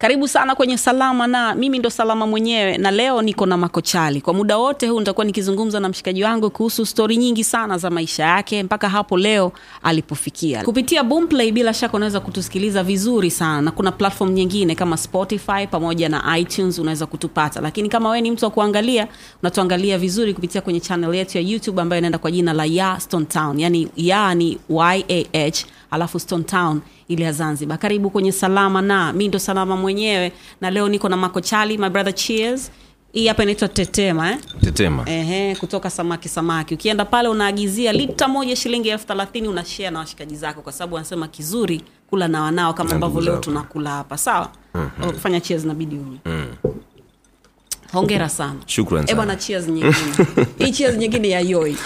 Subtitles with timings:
[0.00, 4.20] karibu sana kwenye salama na mimi ndo salama mwenyewe na leo niko na makochali.
[4.20, 8.24] Kwa muda wote huu nitakuwa nikizungumza na mshikaji wangu kuhusu stori nyingi sana za maisha
[8.24, 10.64] yake mpaka hapo leo alipofikia.
[10.64, 13.62] Kupitia boomplay bila shaka unaweza kutusikiliza vizuri sana.
[13.62, 17.60] Na kuna platform nyingine kama spotify pamoja na itunes unaweza kutupata.
[17.60, 19.08] Lakini kama wee ni mtu wa kuangalia
[19.42, 23.24] unatuangalia vizuri kupitia kwenye channel yetu ya youtube ambayo inaenda kwa jina la ya stone
[23.24, 23.60] town.
[23.60, 25.54] Yani ya ni yah
[25.90, 27.78] alafu stone town ile ya zanzibar.
[27.78, 31.88] Karibu kwenye salama na mi ndo salama mwenyewe na leo niko na mako chali my
[31.88, 32.70] brother cheers.
[33.12, 34.38] Hii hapa inaitwa tetema eh?
[34.60, 35.08] tetema.
[35.10, 36.74] Ehe, kutoka samaki samaki.
[36.74, 41.28] Ukienda pale unaagizia lita moja shilingi elfu thelathini unashea na washikaji zako kwa sababu wanasema
[41.28, 44.18] kizuri kula na wanao kama ambavyo leo tunakula hapa.
[44.18, 44.48] Sawa?
[44.74, 45.12] Mm-hmm.
[45.12, 46.46] fanya cheers nabidi unywe mm.
[47.92, 48.60] hongera sana.
[48.66, 49.16] Shukran Eh sana.
[49.16, 49.94] bwana cheers nyingine.
[50.58, 51.76] Hii cheers nyingine ya yoi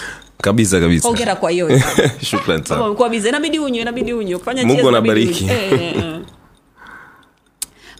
[0.45, 1.07] kabisa kabisa.
[1.07, 1.69] Hongera kwa hiyo
[2.29, 2.85] shukran sana.
[2.85, 3.29] Umekuwa bize.
[3.29, 4.37] Inabidi unywe inabidi unywe.
[4.39, 5.43] Kufanya Mungu anabariki.
[5.43, 6.19] Eh, eh, eh.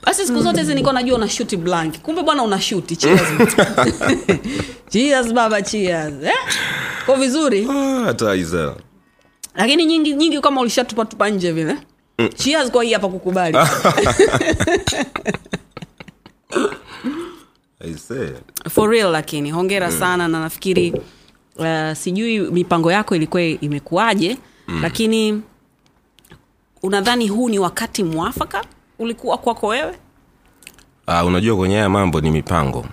[0.03, 1.99] basi siku zote hizi nilikuwa najua una shuti blank.
[2.01, 3.21] Kumbe bwana una shuti cheers.
[4.91, 6.13] Cheers baba cheers.
[6.23, 6.33] Eh?
[7.05, 7.67] kwa vizuri?
[7.71, 8.75] Ah, hata isa
[9.55, 11.75] lakini nyingi nyingi kama ulishatupatupa nje vile.
[12.35, 13.57] Cheers kwa hii hapa kukubali.
[18.69, 19.51] For real lakini.
[19.51, 20.93] Hongera sana na nafikiri
[21.55, 24.81] uh, sijui mipango yako ilikuwa imekuwaje mm.
[24.81, 25.41] lakini
[26.83, 28.63] unadhani huu ni wakati mwafaka
[28.99, 29.95] ulikuwa kwako wewe?
[31.07, 32.85] Uh, unajua kwenye haya mambo ni mipango.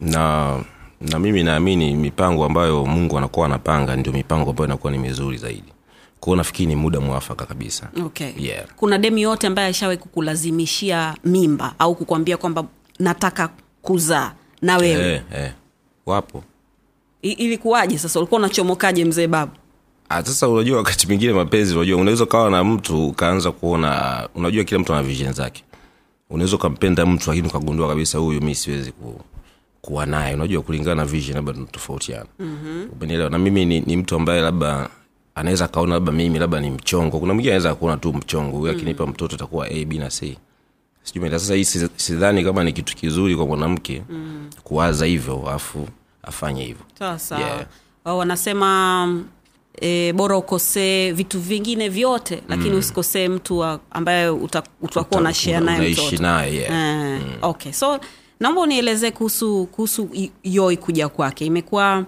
[0.00, 0.56] Na
[1.00, 5.72] na mimi naamini mipango ambayo mungu anakuwa anapanga ndio mipango ambayo inakuwa ni mizuri zaidi.
[6.20, 7.88] Kwao nafikiri ni muda mwafaka kabisa.
[8.04, 8.30] Okay.
[8.38, 8.64] Yeah.
[8.76, 12.64] kuna demu yote ambaye ashawahi kukulazimishia mimba au kukwambia kwamba
[12.98, 13.48] nataka
[13.82, 15.12] kuzaa na wewe?
[15.14, 15.52] Eh, eh.
[16.06, 16.44] wapo
[17.22, 18.18] ilikuwaje sasa?
[18.20, 19.52] Ulikuwa unachomokaje mzee babu?
[20.08, 24.80] Ah, sasa unajua wakati mwingine mapenzi unajua unaweza ukawa na mtu ukaanza kuona unajua kila
[24.80, 25.64] mtu ana vision zake.
[26.30, 29.20] Unaweza ukampenda mtu lakini ukagundua kabisa huyu mi siwezi ku,
[29.80, 30.34] kuwa naye.
[30.34, 32.88] Unajua kulingana na vision labda tunatofautiana mm-hmm.
[32.96, 33.30] umenielewa?
[33.30, 34.88] Na mimi ni, ni mtu ambaye labda
[35.34, 37.18] anaweza akaona labda mimi labda ni mchongo.
[37.18, 40.38] Kuna mwingine anaweza kuona tu mchongo huyu akinipa mtoto atakuwa a b na c.
[41.02, 41.64] Sijui sasa hii
[41.96, 44.50] sidhani kama ni kitu kizuri kwa mwanamke mm.
[44.64, 45.88] kuwaza hivyo alafu
[46.28, 46.84] afanye hivyo.
[47.38, 47.66] Yeah.
[48.04, 49.22] Wanasema
[49.80, 52.78] e, bora ukosee vitu vingine vyote lakini mm.
[52.78, 56.22] usikosee mtu wa, ambaye uta- utakuwa unashea share naye mtoto.
[56.22, 56.72] naye yeah.
[56.72, 57.20] mm.
[57.42, 57.72] okay.
[57.72, 58.00] So
[58.40, 60.08] naomba unielezee kuhusu kuhusu
[60.44, 61.46] yoi kuja kwake.
[61.46, 62.04] Imekuwa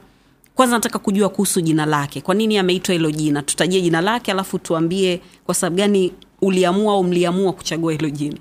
[0.54, 2.20] kwanza nataka kujua kuhusu jina lake.
[2.20, 3.42] Kwa nini ameitwa hilo jina?
[3.42, 8.36] Tutajie jina lake alafu tuambie kwa sababu gani uliamua au mliamua kuchagua hilo jina?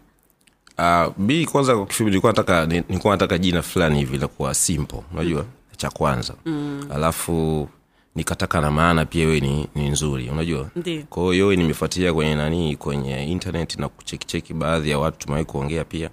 [0.77, 5.01] Uh, b kwanza kwa kifupi nilikuwa nataka nilikuwa nataka jina fulani hivi la kuwa simple.
[5.13, 5.45] Unajua
[5.79, 6.33] cha kwanza.
[6.45, 6.87] Mm.
[6.93, 7.67] alafu
[8.15, 10.69] nikataka na maana pia iwe ni, ni nzuri unajua?
[11.09, 16.09] Kwao yowe nimefuatilia kwenye nani kwenye internet na kuchekicheki baadhi ya watu tumewahi kuongea pia.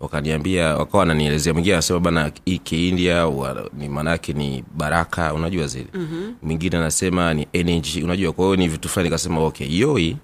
[0.00, 1.52] Wakaniambia wakawa wananielezea.
[1.52, 3.30] Mwingine anasema bana hii kiindia
[3.72, 5.34] ni maanaake ni baraka.
[5.34, 5.86] Unajua zile.
[5.94, 6.34] Mm-hmm.
[6.42, 8.02] mwingine anasema ni energy.
[8.02, 10.16] Unajua kwa hiyo ni vitu fulani nikasema okay yoi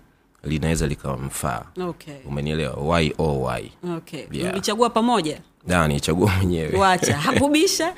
[0.44, 1.62] linaweza likamfaa.
[1.80, 2.14] Okay.
[2.28, 3.00] umenielewa?
[3.00, 4.24] Y o y okay.
[4.32, 4.52] Yeah.
[4.52, 5.40] mlichagua pamoja?
[5.66, 6.78] Da, nichagua mwenyewe.
[6.78, 7.16] Wacha.
[7.26, 7.94] Hakubisha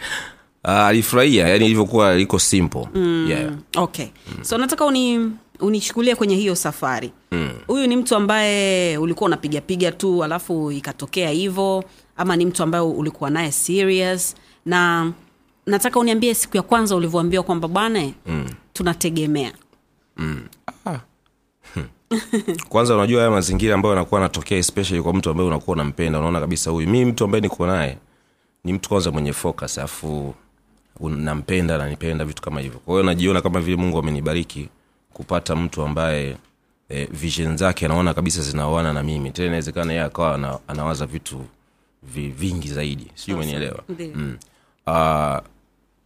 [0.63, 2.89] Ah, alifurahia yani ilivyokuwa liko simple.
[2.95, 3.27] Mm.
[3.31, 3.53] yeah.
[3.77, 4.07] okay.
[4.43, 5.31] So nataka uni
[5.61, 7.13] unichukulie kwenye hiyo safari.
[7.67, 11.85] Huyu ni mtu ambaye ulikuwa unapigapiga tu alafu ikatokea hivyo
[12.17, 14.35] ama ni mtu ambaye ulikuwa naye serious
[14.67, 15.13] na
[15.67, 18.47] nataka uniambie siku ya kwanza ulivyoambiwa kwamba bwana mm.
[18.73, 19.53] tunategemea.
[22.69, 26.71] Kwanza unajua haya mazingira ambayo anakuwa anatokea especially kwa mtu ambaye unakuwa unampenda unaona kabisa
[26.71, 26.89] huyu.
[26.89, 27.99] Mi mtu ambaye niko naye
[28.65, 30.35] ni mtu kwanza mwenye focus alafu
[31.01, 32.79] nampenda nanipenda vitu kama hivyo.
[32.79, 34.69] Kwa hiyo najiona kama vile mungu amenibariki
[35.13, 36.37] kupata mtu ambaye
[36.89, 39.31] e, vision zake anaona kabisa zinaoana na mimi.
[39.31, 41.45] Tena inawezekana yeye akawa ana, anawaza vitu
[42.03, 43.07] vi, vingi zaidi.
[43.15, 43.83] Sijui umenielewa?
[44.15, 44.37] Mm.
[44.87, 45.39] uh,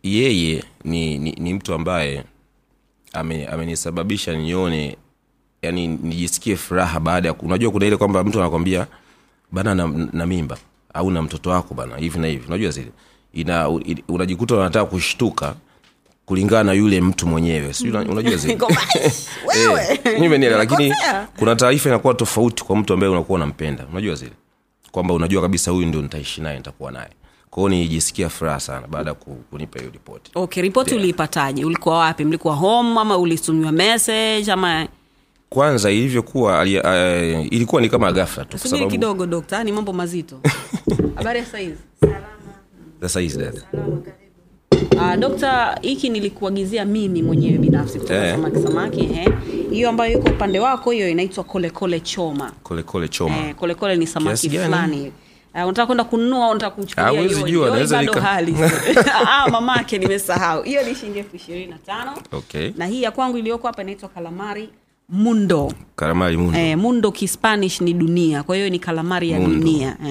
[0.03, 2.25] yeye ni, ni, ni mtu ambaye
[3.13, 4.97] ame- amenisababisha nione
[5.63, 8.87] yani nijisikie furaha baada ya unajua kuna ile kwamba mtu anakwambia
[9.53, 10.59] bana na, na mimba
[10.95, 12.47] au na mtoto wako bana hivi na hivi.
[12.49, 12.91] Unajua zile
[13.33, 15.55] ina ina unajikuta unataka kushtuka
[16.27, 17.75] kulingana na yule mtu mwenyewe.
[18.09, 18.81] Unajua zile Kwamba,
[19.49, 20.95] wewe, Eh, lakini
[21.39, 23.87] kuna taarifa inakuwa tofauti kwa mtu ambaye unakuwa unampenda.
[23.93, 24.33] Unajua zile.
[24.93, 27.09] Kwamba unajua kabisa huyu ndio nitaishi naye nitakuwa naye.
[27.51, 29.15] Kwao nijisikia furaha sana baada ya
[29.51, 30.31] kunipa hiyo ripoti.
[30.35, 31.03] Okay ripoti Yeah.
[31.03, 31.65] uliipataje?
[31.65, 32.25] Ulikuwa wapi?
[32.25, 34.89] Mlikuwa home ama ulitumiwa message ama
[35.51, 40.41] kwanza ilivyokuwa uh, ilikuwa ni kama ghafla tu kidogo dokta ni mambo mazito.
[41.17, 41.79] Habari ya saizi
[43.03, 43.63] sasa hizi dada
[44.97, 48.35] Uh, dokta hiki nilikuagizia mimi mwenyewe binafsi kutoka Eh.
[48.35, 49.29] samaki samaki eh.
[49.71, 54.07] hiyo ambayo iko upande wako hiyo inaitwa kolekole choma Kolekole kole choma eh, kolekole ni
[54.07, 54.65] samaki gani?
[54.65, 55.13] fulani
[55.55, 57.67] Uh, unataka kwenda kununua au unataka kuchukulia Ah, hiyo?
[57.71, 58.55] naweza nika- hali
[59.29, 63.39] ah, mamake nimesahau hiyo ni shilingi elfu ishirini na tano okay na hii ya kwangu
[63.39, 64.69] iliyoko hapa inaitwa kalamari
[65.13, 65.73] mundo.
[66.57, 68.43] Eh, mundo kispanish ni dunia.
[68.43, 69.57] Kwa hiyo ni kalamari ya Mundo.
[69.59, 69.97] dunia.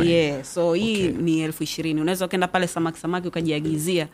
[0.00, 0.06] Eh.
[0.06, 2.00] yeah, so hii ni elfu ishirini.
[2.00, 4.08] Unaweza ukaenda pale samaki samaki ukajiagizia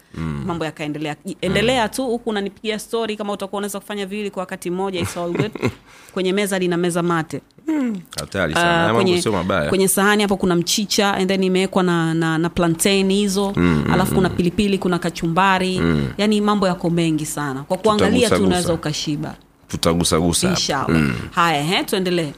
[0.46, 1.16] mambo yakaendelea.
[1.40, 5.32] Endelea tu huku unanipigia stori kama utakuwa unaweza kufanya viwili kwa wakati mmoja it's all
[5.32, 5.50] good.
[6.14, 7.40] Kwenye meza lina meza mate.
[7.66, 7.96] Mm.
[8.22, 8.92] Ah, sana.
[8.92, 9.22] Uh, kwenye,
[9.68, 13.52] kwenye sahani hapo kuna mchicha and then imewekwa na, na, na plantain hizo.
[13.56, 15.78] Mm, alafu kuna pilipili kuna kachumbari.
[15.78, 16.08] Mm.
[16.18, 17.62] yani mambo yako mengi sana.
[17.62, 19.34] Kwa kuangalia tu unaweza ukashiba
[19.68, 20.56] tutagusagusa
[20.88, 21.14] mm.
[21.30, 22.32] haya he tuendelee.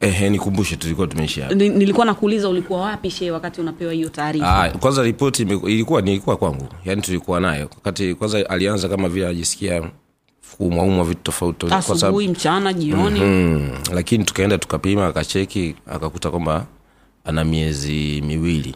[0.00, 4.70] Ehe nikumbushe tulikuwa tumeishia nilikuwa nakuuliza ulikuwa wapi she wakati unapewa hiyo taarifa?
[4.80, 6.68] Kwanza ripoti ilikuwa nilikuwa kwangu.
[6.84, 7.70] Yaani tulikuwa nayo.
[7.74, 9.90] Wakati kwanza alianza kama vile anajisikia
[10.56, 13.20] kuumwaumwa vitu tofauti asubuhi mchana jioni.
[13.20, 16.66] Mm, lakini tukaenda tukapima akacheki akakuta kwamba
[17.24, 18.74] ana miezi miwili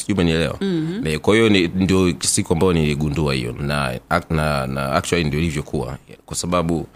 [0.00, 1.18] sijui umenielewa mm-hmm.
[1.18, 4.00] kwa hiyo ndio siku ambayo niligundua hiyo na,
[4.30, 6.86] na, na actually ndio ilivyokuwa kwa sababu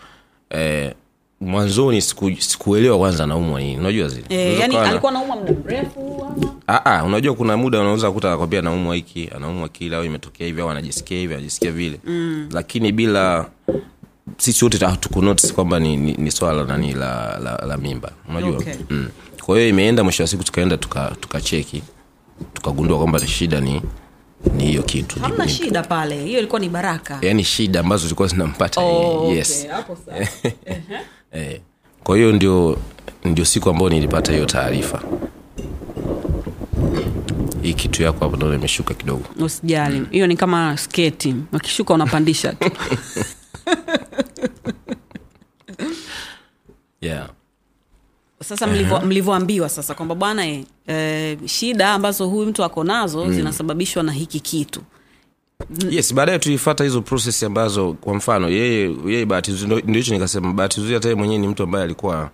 [0.51, 0.95] eh,
[1.41, 6.27] mwanzoni siku, sikuelewa kwanza naumwa nini unajua zile e, yani alikuwa nauma muda mrefu?
[6.69, 10.61] Ah, ah, unajua kuna muda unaweza kuta akwambia anaumwa hiki anaumwa kile au imetokea hivi
[10.61, 12.49] au anajisikia hivi anajisikia vile mm.
[12.53, 13.47] lakini bila
[14.37, 18.75] sisi wote hatukunotice kwamba ni, ni, ni swala nani la, la, la mimba unajua Okay.
[18.91, 19.09] mm.
[19.45, 21.83] kwa hiyo imeenda mwisho wa siku tukaenda tukacheki tuka tukacheki,
[22.55, 23.83] tukagundua kwamba shida ni
[24.57, 25.21] ni hiyo kitu.
[25.21, 27.19] Hamna shida pale hiyo ilikuwa ni baraka.
[27.23, 29.99] Yaani shida ambazo zilikuwa zinampata Oh, yes okay, hapo
[31.33, 31.61] eh.
[32.05, 32.79] kwa hiyo ndio
[33.25, 35.03] ndio siku ambayo nilipata hiyo taarifa.
[37.63, 39.25] Hii kitu yako hapo naona imeshuka kidogo.
[39.39, 40.07] Usijali.
[40.11, 41.35] Hiyo ni kama sketi.
[41.53, 42.71] Wakishuka unapandisha tu.
[47.01, 47.29] Yeah.
[48.45, 54.03] Sasa mlivyo- mlivyoambiwa sasa kwamba bwana e, e, shida ambazo huyu mtu ako nazo zinasababishwa
[54.03, 54.81] na hiki kitu.
[55.91, 60.81] Yes baadaye tuifata hizo proses ambazo kwa mfano yeye yeye bahati ndio hicho nikasema bahati
[60.81, 62.31] nzuri hata yeye mwenyewe ni mtu ambaye alikuwa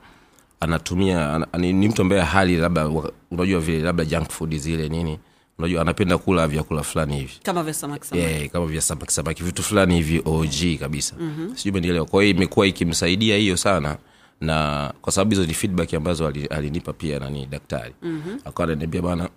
[0.61, 2.89] anatumia an, ni, ni mtu ambaye hali labda
[3.31, 5.19] unajua vile labda junk food zile nini
[5.59, 7.33] unajua anapenda kula vyakula fulani hivi.
[7.43, 8.29] Kama vya samaki samaki.
[8.29, 11.15] Yeah, kama vya samaki samaki vitu fulani hivi og kabisa.
[11.21, 11.57] Mm-hmm.
[11.57, 13.97] sijui umenielewa kwa hiyo imekuwa ikimsaidia hiyo sana
[14.41, 17.95] na kwa sababu hizo ni feedback ambazo ali- alinipa pia nani daktari.
[18.03, 18.41] Mm-hmm.
[18.45, 19.29] akawa ananiambia bana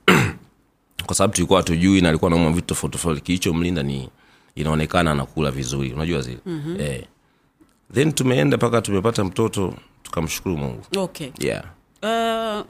[1.05, 4.09] kwa sababu tulikuwa hatujui na alikuwa nauma vitu tofauti tofauti kilichomlinda ni
[4.55, 5.93] inaonekana anakula vizuri.
[5.93, 6.37] Unajua zile.
[6.45, 6.81] Mm-hmm.
[6.81, 7.03] eh.
[7.93, 9.73] then tumeenda mpaka tumepata mtoto
[10.03, 10.81] tukamshukuru mungu.
[10.97, 11.29] Okay.
[11.39, 11.63] Yeah.
[12.03, 12.65] Uh,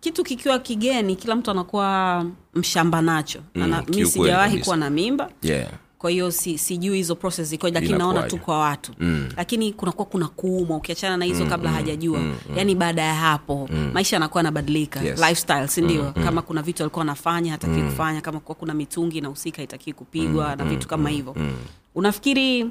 [0.00, 3.40] kitu kikiwa kigeni kila mtu anakuwa mshamba nacho.
[3.54, 5.30] Mm, Ana- mi sijawahi kuwa na mimba.
[5.42, 5.68] Yeah
[6.02, 9.28] kwa hiyo si, sijui hizo process zikoje lakini naona tu kwa watu mm.
[9.36, 13.68] lakini kunakuwa kuna kuumwa ukiachana na hizo mm, kabla hajajua mm, yaani baada ya hapo
[13.72, 13.90] mm.
[13.94, 15.20] maisha yanakuwa yanabadilika Yes.
[15.20, 17.90] lifestyle sindio mm, kama kuna vitu alikuwa anafanya hataki mm.
[17.90, 21.52] kufanya kama kuwa kuna mitungi inahusika itakii kupigwa mm, na vitu kama hivyo mm.
[21.94, 22.66] unafikiri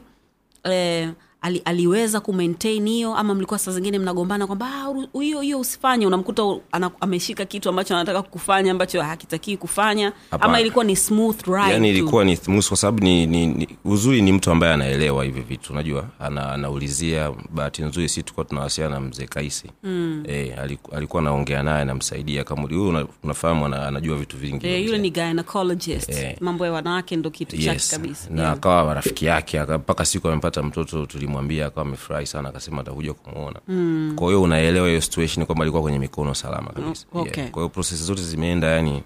[0.64, 1.10] eh,
[1.42, 6.44] ali, aliweza kumaintain hiyo ama mlikuwa saa zingine mnagombana kwamba "Ah, hiyo hiyo usifanye unamkuta
[6.72, 10.44] ana, ameshika kitu ambacho anataka kufanya ambacho hakitakii kufanya Hapana.
[10.44, 14.22] ama ilikuwa ni smooth ride yani ilikuwa ni smooth kwa sababu ni, ni, ni uzuri
[14.22, 19.02] ni mtu ambaye anaelewa hivi vitu unajua ana, anaulizia bahati nzuri si tulikuwa tunawasiliana na
[19.02, 20.24] mzee kaisi mm.
[20.28, 20.54] e,
[20.92, 25.10] alikuwa, anaongea naye anamsaidia kama huyu una, unafahamu ana, anajua vitu vingi e, yule ni
[25.10, 26.38] gynecologist e.
[26.40, 28.54] mambo ya wanawake ndo kitu chake kabisa na Yeah.
[28.54, 34.14] akawa rafiki yake mpaka siku amepata mtoto tulimwambia akawa amefurahi sana akasema atakuja kumwona mm.
[34.16, 37.42] kwa hiyo unaelewa hiyo situation kwamba alikuwa kwenye mikono salama kabisa Oh, okay.
[37.42, 37.52] yeah.
[37.52, 39.04] kwa hiyo prosesi zote zimeenda yani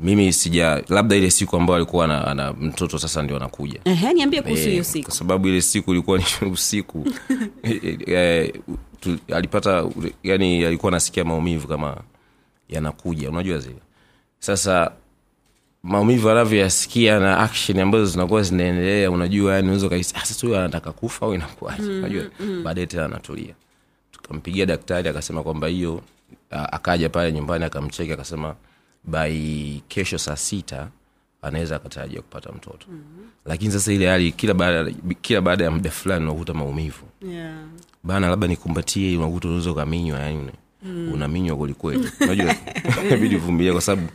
[0.00, 3.80] mimi sija labda ile siku ambayo alikuwa ana, ana mtoto sasa ndio anakuja
[4.14, 7.06] niambie kuhusu Eh, hiyo siku kwa sababu ile siku ilikuwa ni usiku
[8.06, 8.52] eh,
[9.00, 9.84] tu, alipata
[10.22, 11.96] yani alikuwa anasikia maumivu kama
[12.68, 13.80] yanakuja unajua zile
[14.38, 14.92] sasa
[15.84, 21.26] maumivu anavyoyasikia na action ambazo zinakuwa zinaendelea unajua yani unaweza "Ah, sasa huyu anataka kufa
[21.26, 22.24] au inakuwaje unajua
[22.64, 23.54] baadaye tena anatulia
[24.12, 26.02] tukampigia daktari akasema kwamba hiyo
[26.50, 28.54] akaja pale nyumbani akamcheki akasema
[29.04, 30.88] by kesho saa sita
[31.42, 33.26] anaweza akatarajia kupata mtoto mm-hmm.
[33.44, 34.90] lakini sasa ile hali kila baada
[35.22, 37.54] kila baada ya muda fulani unakuta maumivu yeah.
[38.04, 40.50] bana labda nikumbatie unakuta unaweza ukaminywa yani
[40.82, 41.12] mm.
[41.12, 42.54] unaminywa kwelikweli unajua
[43.06, 44.08] inabidi uvumilia kwa sababu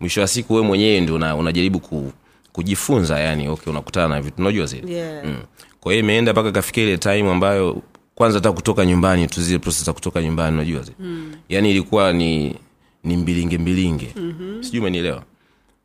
[0.00, 2.12] mwisho wa siku we mwenyewe ndio una, unajaribu ku,
[2.52, 5.24] kujifunza yani okay unakutana na vitu unajua zile Yeah.
[5.24, 5.36] mm.
[5.80, 7.82] kwa hiyo imeenda mpaka kafika ile time ambayo
[8.14, 11.32] kwanza hata kutoka nyumbani tu zile proses za kutoka nyumbani unajua zile mm.
[11.48, 12.56] yani ilikuwa ni
[13.04, 14.62] ni mbilinge mbilinge mm-hmm.
[14.62, 15.22] sijui umenielewa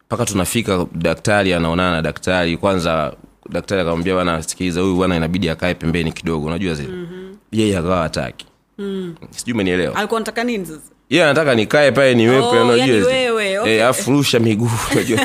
[0.07, 3.13] mpaka tunafika daktari anaonana na daktari kwanza
[3.49, 7.37] daktari akamwambia bana sikiliza huyu bwana inabidi akae pembeni kidogo unajua zile mm-hmm.
[7.51, 8.45] yeye akawa hataki
[8.77, 9.15] mm.
[9.29, 13.34] sijui umenielewa alikuwa nataka nini sasa ye anataka nikae pale niwepe Oh, unajua yani wewe,
[13.65, 13.77] okay.
[13.79, 15.19] Eh, afu rusha miguu unajua.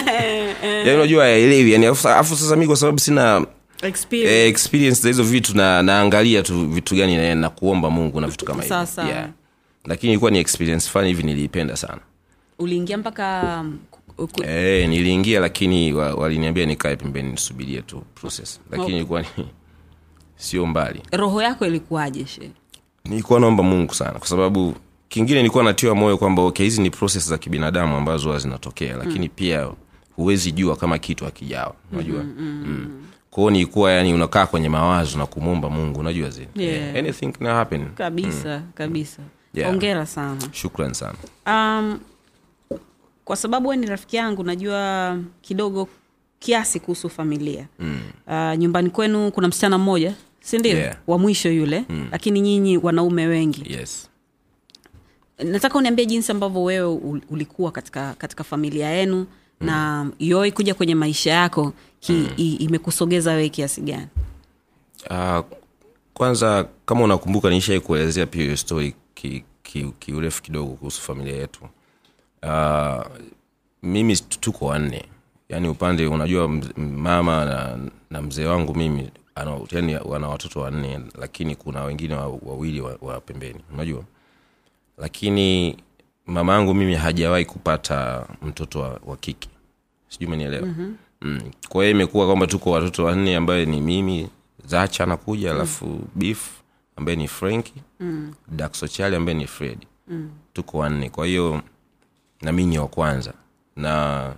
[0.62, 1.72] Yani unajua haelewi.
[1.72, 3.46] Yani afu sasa mi kwa sababu sina
[3.82, 4.34] experience.
[4.42, 8.26] eh, experience za hizo vitu na naangalia tu vitu gani na, na kuomba mungu na
[8.26, 8.86] vitu kama hivyo.
[9.08, 9.28] Yeah.
[9.84, 11.98] lakini ilikuwa ni experience fani hivi niliipenda sana.
[12.58, 13.78] Uliingia mpaka um,
[14.16, 18.60] ku- ku- eh, niliingia lakini wa- waliniambia nikae pembeni nisubirie tu process.
[18.70, 18.96] Lakini Okay.
[18.96, 19.28] ilikuwa ni
[20.36, 21.02] sio mbali.
[21.12, 22.50] Roho yako ilikuwaje she?
[23.04, 24.74] Nilikuwa naomba mungu sana kwa sababu
[25.10, 29.26] kingine nilikuwa natiwa moyo kwamba okay hizi ni proses za kibinadamu ambazo huwa zinatokea lakini
[29.28, 29.34] mm.
[29.36, 29.68] pia
[30.16, 33.02] huwezi jua kama kitu akijawa unajua mm, mm.
[33.30, 36.96] kwao nilikuwa yani unakaa kwenye mawazo na kumwomba mungu unajua zi Yeah.
[36.96, 39.22] anything can happen kabisa kabisa
[39.54, 39.70] Yeah.
[39.70, 41.14] ongera sana shukran sana
[41.46, 42.00] um,
[43.24, 45.88] kwa sababu we ni rafiki yangu najua kidogo
[46.38, 48.00] kiasi kuhusu familia mm.
[48.26, 50.96] uh, nyumbani kwenu kuna msichana mmoja sindio Yeah.
[51.06, 52.08] wa mwisho yule mm.
[52.12, 54.09] lakini nyinyi wanaume wengi yes
[55.44, 59.66] nataka uniambie jinsi ambavyo wewe ulikuwa katika katika familia yenu mm.
[59.66, 62.28] na yoi kuja kwenye maisha yako ki, mm.
[62.36, 64.06] i, imekusogeza wewe kiasi gani?
[65.10, 65.40] Uh,
[66.14, 71.60] kwanza kama unakumbuka nishai kuelezea pia hiyo stori kiurefu ki, ki kidogo kuhusu familia yetu.
[72.42, 73.04] Uh,
[73.82, 75.04] mimi tuko wanne.
[75.48, 77.78] Yaani upande unajua mama na,
[78.10, 82.96] na mzee wangu mimi ana, yani wana watoto wanne lakini kuna wengine wa- wawili wa,
[83.00, 83.60] wa pembeni.
[83.74, 84.04] Unajua
[85.00, 85.76] lakini
[86.26, 89.48] mama yangu mimi hajawahi kupata mtoto wa, wa kike
[90.08, 90.96] sijui umenielewa mm-hmm.
[91.20, 91.40] mm.
[91.68, 94.28] kwa hiyo imekuwa kwamba tuko watoto wanne ambaye ni mimi
[94.66, 96.02] zacha anakuja alafu mm.
[96.14, 96.50] beef
[96.96, 98.34] ambaye ni franki mm.
[98.48, 100.30] daksochali ambaye ni fredi mm.
[100.52, 101.62] tuko wanne kwa hiyo
[102.42, 103.32] na mi ni wa kwanza
[103.76, 104.32] na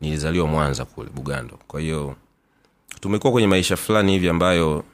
[0.00, 2.16] nilizaliwa mwanza kule bugando kwa hiyo
[3.00, 4.84] tumekuwa kwenye maisha fulani hivi ambayo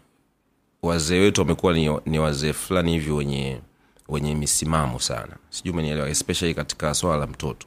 [0.83, 3.61] wazee wetu wamekuwa ni, ni wazee fulani hivi wenye
[4.09, 5.37] wenye misimamo sana.
[5.51, 7.67] Sijui umenielewa especially katika swala la mtoto.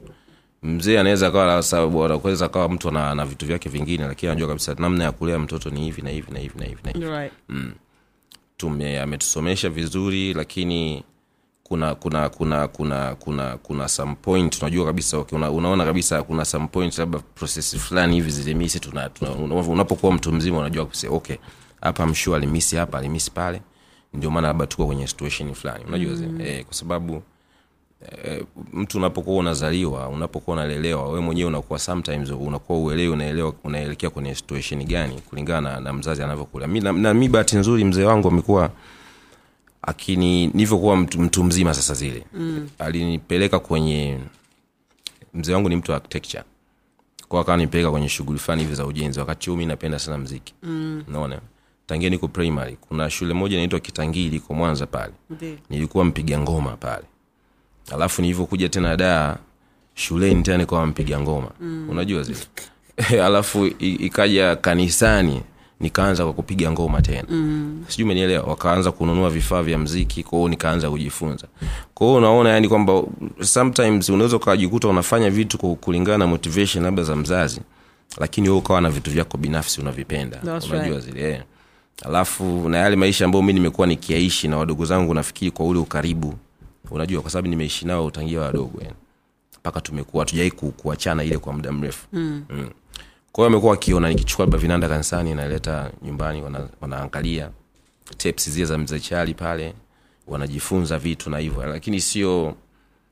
[0.62, 1.64] Mzee anaweza kawa
[2.04, 5.70] anaweza kawa mtu ana, ana vitu vyake vingine lakini anajua kabisa namna ya kulea mtoto
[5.70, 7.06] ni hivi na hivi na hivi na hivi na hivi.
[7.06, 7.32] Right.
[8.56, 11.04] tume ametusomesha vizuri lakini
[11.62, 16.44] kuna kuna kuna kuna kuna kuna some point unajua kabisa okay, una, unaona kabisa kuna
[16.44, 19.30] some point labda process fulani hivi zilimisi tuna, tuna,
[19.62, 21.36] unapokuwa mtu mzima unajua kabisa okay
[21.80, 23.60] hapa mshua alimisi hapa alimisi pale
[24.14, 25.84] ndio maana labda tuko kwenye situation fulani.
[25.88, 26.40] Unajua mm.
[26.40, 27.22] eh, kwa sababu
[28.24, 34.34] eh, mtu unapokuwa unazaliwa unapokuwa unalelewa we mwenyewe unakuwa sometimes unakuwa uelewi unaelewa unaelekea kwenye
[34.34, 36.66] situation gani kulingana na, na mzazi anavyokula.
[36.66, 38.70] Mi, na, na mi bahati nzuri mzee wangu amekuwa
[39.82, 42.24] akini nilivyokuwa mtu, mtu mzima sasa zile.
[42.34, 42.68] Mm.
[42.78, 44.18] alinipeleka kwenye
[45.34, 46.44] mzee wangu ni mtu wa architecture.
[47.28, 49.20] Kwa akawa nipeleka kwenye shughuli fulani hivi za ujenzi.
[49.20, 50.54] Wakati huu mi napenda sana mziki.
[50.62, 51.04] Mm.
[51.08, 51.40] naona
[51.86, 55.12] tangia niko primary kuna shule moja inaitwa kitangili iko mwanza pale
[55.70, 57.04] nilikuwa mpiga ngoma pale
[57.92, 59.36] alafu nilivyokuja tena daa
[59.94, 61.90] shuleni tena nikawa mpiga ngoma mm.
[61.90, 62.38] unajua zile
[63.26, 65.42] alafu ikaja kanisani
[65.80, 67.84] nikaanza kwa kupiga ngoma tena mm.
[67.88, 71.46] sijui umenielewa wakaanza kununua vifaa vya mziki kwao nikaanza kujifunza
[71.94, 73.02] kwao unaona yani kwamba
[73.40, 77.60] sometimes unaweza ukajikuta unafanya vitu kwa kulingana na motivation labda za mzazi
[78.18, 81.04] lakini we ukawa na vitu vyako binafsi unavipenda That's unajua right.
[81.04, 81.42] zile eh.
[82.04, 86.34] Alafu na yale maisha ambayo mi nimekuwa nikiaishi na wadogo zangu nafikiri kwa ule ukaribu
[86.90, 88.94] unajua kwa sababu nimeishi nao tangia wadogo yani
[89.58, 92.44] mpaka tumekuwa tujai kuachana ile kwa muda mrefu mm.
[92.50, 92.70] Mm.
[93.32, 97.50] kwa hiyo amekuwa wakiona nikichukua labda vinanda kanisani naleta nyumbani wana, wanaangalia
[98.16, 99.74] tapes zile za mzee chali pale
[100.26, 102.54] wanajifunza vitu na hivyo lakini sio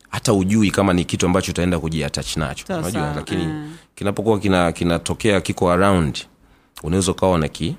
[0.09, 3.77] hata ujui kama ni kitu ambacho utaenda kujiatach nacho unajua lakini mm.
[3.95, 6.19] kinapokuwa kina kinatokea kiko around
[6.83, 7.77] unaweza ukawa na ki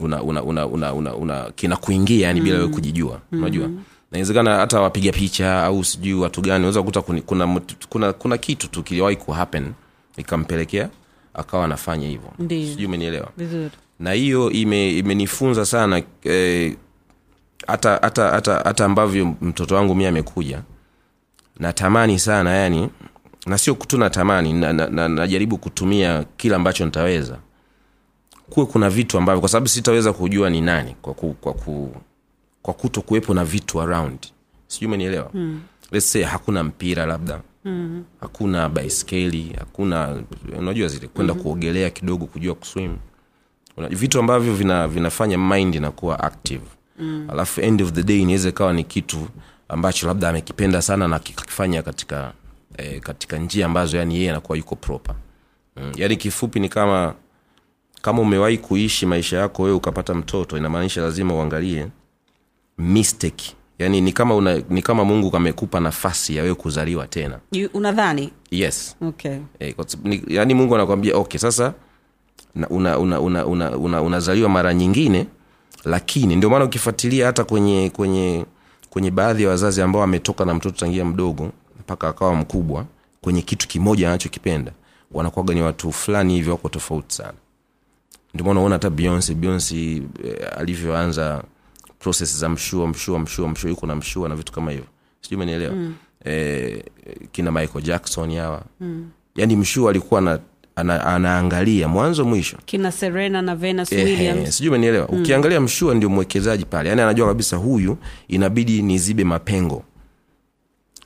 [0.00, 3.70] una, una, una, una, una, una kina kuingia yani bila wewe kujijua unajua?
[4.12, 8.82] Nawezekana hata wapiga picha au sijui watu gani unaweza kukuta kuna, kuna, kuna kitu tu
[8.82, 9.72] kiliwahi kuhappen
[10.16, 10.88] ikampelekea
[11.34, 12.30] akawa anafanya hivyo.
[12.48, 13.28] Sijui umenielewa?
[14.00, 14.98] Na hiyo ime,
[15.64, 16.76] sana hata eh,
[17.66, 20.62] hata hata hata ambavyo mtoto wangu mi amekuja
[21.58, 22.88] natamani sana yani
[23.46, 25.08] na sio tu natamani na, na, na,
[25.56, 27.38] kutumia kila ambacho nitaweza
[28.52, 31.94] kuwe kuna vitu ambavyo kwa sababu sitaweza kujua ni nani kwa, ku, kwa, ku,
[32.62, 34.18] kwa kuto kuwepo na vitu around
[34.66, 35.60] sijui umenielewa mm.
[35.92, 38.04] Let's say hakuna mpira labda mm.
[38.20, 40.22] hakuna baiskeli hakuna
[40.58, 41.50] unajua zile kwenda mm-hmm.
[41.50, 42.96] kuogelea kidogo kujua kuswim
[43.90, 46.64] vitu ambavyo vina, vinafanya mind inakuwa active
[46.98, 47.26] mm.
[47.30, 49.28] alafu end of the day inaweza ikawa ni kitu
[49.68, 52.32] ambacho labda amekipenda sana na kikifanya katika
[52.76, 55.14] eh, katika njia ambazo yani yeye anakuwa yuko proper
[55.76, 55.92] mm.
[55.96, 57.14] yani kifupi ni kama
[58.02, 61.86] kama umewahi kuishi maisha yako wewe ukapata mtoto inamaanisha lazima uangalie
[62.78, 63.54] mistake.
[63.78, 67.38] Yani ni kama una, ni kama mungu amekupa nafasi ya wewe kuzaliwa tena.
[67.74, 68.32] Unadhani?
[68.50, 68.96] Yes.
[69.02, 69.36] Okay.
[69.60, 71.74] E, ni- yaani mungu anakwambia okay sasa
[72.70, 75.26] unazaliwa una, una, una, una, una, unazaliwa mara nyingine
[75.84, 78.44] lakini ndio maana ukifuatilia hata kwenye kwenye
[78.90, 82.84] kwenye baadhi ya wazazi ambao ametoka na mtoto tangia mdogo mpaka akawa mkubwa
[83.20, 84.72] kwenye kitu kimoja anachokipenda
[85.12, 87.32] wanakuwaga ni watu fulani hivyo wako tofauti sana
[88.34, 90.02] ndio maana unaona hata beyonce beyonce eh,
[90.58, 91.42] alivyoanza
[91.98, 94.86] process za mshua mshua mshua mshua yuko na mshua na vitu kama hivyo.
[95.20, 95.74] Sijui umenielewa?
[95.74, 95.94] Mm.
[96.24, 96.82] eh,
[97.32, 98.62] kina michael jackson hawa.
[98.80, 99.10] Mm.
[99.36, 100.38] yaani mshua alikuwa ana,
[100.76, 102.56] ana, anaangalia mwanzo mwisho.
[102.64, 104.56] Kina serena na venus Eh, williams.
[104.56, 105.08] sijui umenielewa?
[105.12, 105.20] Mm.
[105.20, 106.88] ukiangalia mshua ndio mwekezaji pale.
[106.88, 107.96] Yaani anajua kabisa huyu
[108.28, 109.82] inabidi nizibe mapengo.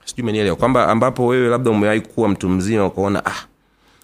[0.04, 0.56] Sijui umenielewa?
[0.56, 3.44] Kwamba ambapo wewe labda umewahi kuwa mtu mzima ukaona ah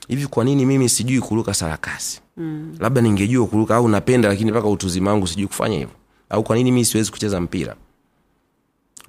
[0.09, 2.77] hivi kwa nini mimi sijui kuruka sarakasi mm.
[2.81, 5.95] labda ningejua kuruka au napenda lakini mpaka utuzima wangu sijui kufanya hivyo.
[6.31, 7.77] Au kwa nini mi siwezi kucheza mpira?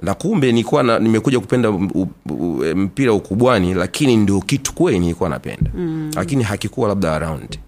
[0.02, 5.00] Na kumbe nilikuwa na, nimekuja kupenda u, u, u, mpira ukubwani lakini ndio kitu kweli
[5.00, 5.72] nilikuwa napenda.
[5.76, 6.12] Mm.
[6.16, 7.60] lakini hakikuwa labda around.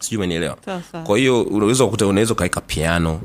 [0.00, 0.56] Sijui umenielewa?
[1.04, 3.20] Kwa hiyo unaweza kukuta unaweza ukaweka piano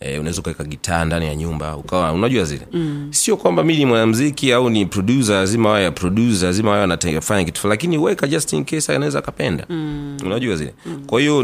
[0.00, 3.08] eh, unaweza ukaweka gitaa ndani ya nyumba ukawa unajua zile mm.
[3.10, 7.68] sio kwamba mi ni mwanamziki au ni producer lazima wawe producer lazima wawe anafanya kitu
[7.68, 10.16] lakini weka just in case anaweza akapenda mm.
[10.24, 11.02] unajua zile mm.
[11.06, 11.42] kwa hiyo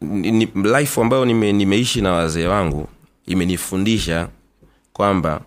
[0.00, 2.88] ni, life ambayo nime, nimeishi na wazee wangu
[3.26, 4.28] imenifundisha
[4.92, 5.40] kwamba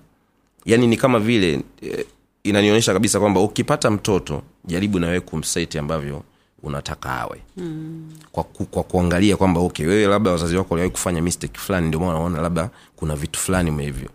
[0.65, 2.05] yani ni kama vile eh,
[2.43, 6.23] inanionyesha kabisa kwamba ukipata mtoto jaribu nawe kumseti ambavyo
[6.63, 8.11] unataka awe mm.
[8.31, 11.99] kwa, ku, kwa kuangalia kwamba okay wewe labda wazazi wako waliwahi kufanya mistake fulani ndio
[11.99, 14.09] maana unaona labda kuna vitu fulani umehivyo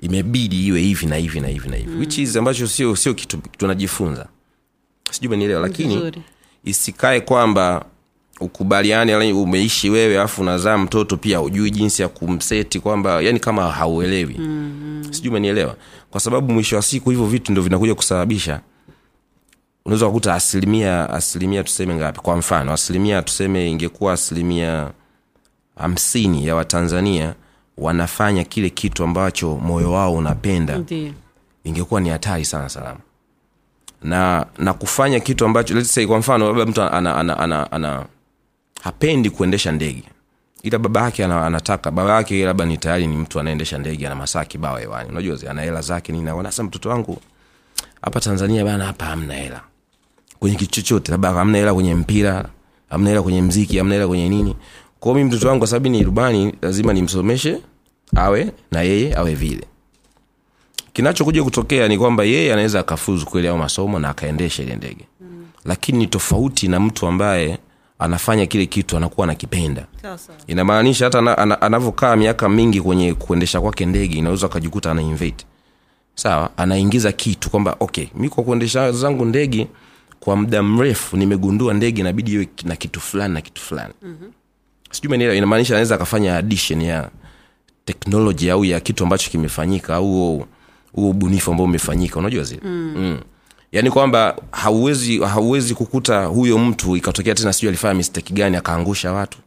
[0.00, 2.00] imebidi iwe hivi na hivi na hivi na hivi mm.
[2.00, 4.26] which is ambacho sio sio kitu tunajifunza
[5.10, 6.22] sijui nielewa lakini Vizuri.
[6.64, 7.84] isikae kwamba
[8.40, 14.34] ukubaliane umeishi wewe alafu unazaa mtoto pia ujui jinsi ya kumseti kwamba yani kama hauelewi
[14.38, 15.12] mm-hmm.
[15.12, 15.76] sijui umenielewa
[16.10, 18.60] kwa sababu mwisho wa siku hivyo vitu ndo vinakuja kusababisha
[19.84, 22.20] unaweza kukuta asilimia asilimia tuseme ngapi?
[22.20, 24.90] Kwa mfano asilimia tuseme ingekuwa asilimia
[25.76, 27.34] hamsini ya watanzania
[27.78, 31.12] wanafanya kile kitu ambacho moyo wao unapenda ndio.
[31.64, 33.00] ingekuwa ni hatari sana salama.
[34.02, 38.06] Na na kufanya kitu ambacho let's say kwa mfano labda mtu ana, ana, ana, ana
[38.82, 40.02] hapendi kuendesha ndege.
[40.62, 44.44] Ila baba yake anataka baba yake labda ni tayari ni mtu anaendesha ndege ana masaa
[44.44, 45.08] kibao hewani.
[45.10, 47.18] Unajua ana hela zake nini sasa mtoto wangu
[48.02, 49.60] hapa tanzania bana hapa hamna hela
[50.42, 52.48] kwenye kitu chochote labda hamna hela kwenye mpira
[52.90, 54.56] hamna hela kwenye mziki hamna hela kwenye nini.
[55.00, 57.58] Kwao mi mtoto wangu kwa sababu ni rubani lazima nimsomeshe
[58.16, 59.64] awe na yeye awe vile.
[60.92, 65.04] Kinachokuja kutokea ni kwamba yeye anaweza akafuzu kweli au masomo na akaendesha ile ndege.
[65.20, 65.44] Mm.
[65.64, 67.58] lakini ni tofauti na mtu ambaye
[67.98, 69.86] anafanya kile kitu anakuwa anakipenda.
[70.46, 75.02] Inamaanisha hata ana- ana- anavyokaa miaka mingi kwenye kuendesha kwake ndege inaweza akajikuta ana
[76.14, 79.66] sawa anaingiza kitu kwamba okay mi kwa kuendesha zangu ndege
[80.24, 84.32] kwa muda mrefu nimegundua ndege inabidi iwe na kitu fulani na kitu fulani mm-hmm.
[84.90, 87.10] sijui umenielewa inamaanisha anaweza akafanya addition ya
[87.84, 90.46] teknoloji au ya kitu ambacho kimefanyika au huo-
[91.10, 92.94] ubunifu ambao umefanyika unajua zile mm.
[92.96, 93.18] Mm.
[93.72, 99.38] yaani kwamba hauwezi hauwezi kukuta huyo mtu ikatokea tena sijui alifanya mistake gani akaangusha watu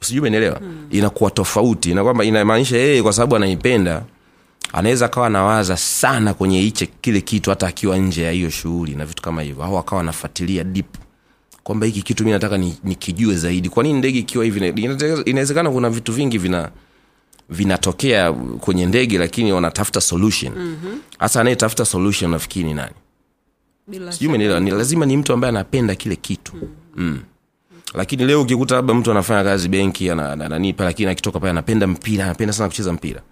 [0.00, 0.86] sijui umenielewa mm.
[0.90, 4.02] inakuwa tofauti na kwamba inamaanisha yeye kwa sababu anaipenda
[4.72, 9.06] anaweza akawa anawaza sana kwenye hiche kile kitu hata akiwa nje ya hiyo shughuli na
[9.06, 9.64] vitu kama hivyo.
[9.64, 10.86] Au akawa anafuatilia deep
[11.62, 13.68] kwamba hiki kitu mi nataka ni- nikijue zaidi.
[13.68, 14.68] Kwa nini ndege ikiwa hivi?
[15.26, 16.70] Inawezekana kuna vitu vingi vina
[17.50, 20.52] vinatokea kwenye ndege lakini wanatafuta solution.
[20.52, 21.40] Hasa mm-hmm.
[21.40, 22.94] anayetafuta solution nafikiri ni nani?
[24.12, 26.52] Sijui umenielewa ni lazima ni mtu ambaye anapenda kile kitu.
[26.96, 27.20] Mm.
[27.94, 30.36] lakini leo ukikuta labda mtu anafanya kazi benki ana-
[30.72, 33.22] pale lakini akitoka pale anapenda mpira anapenda sana kucheza mpira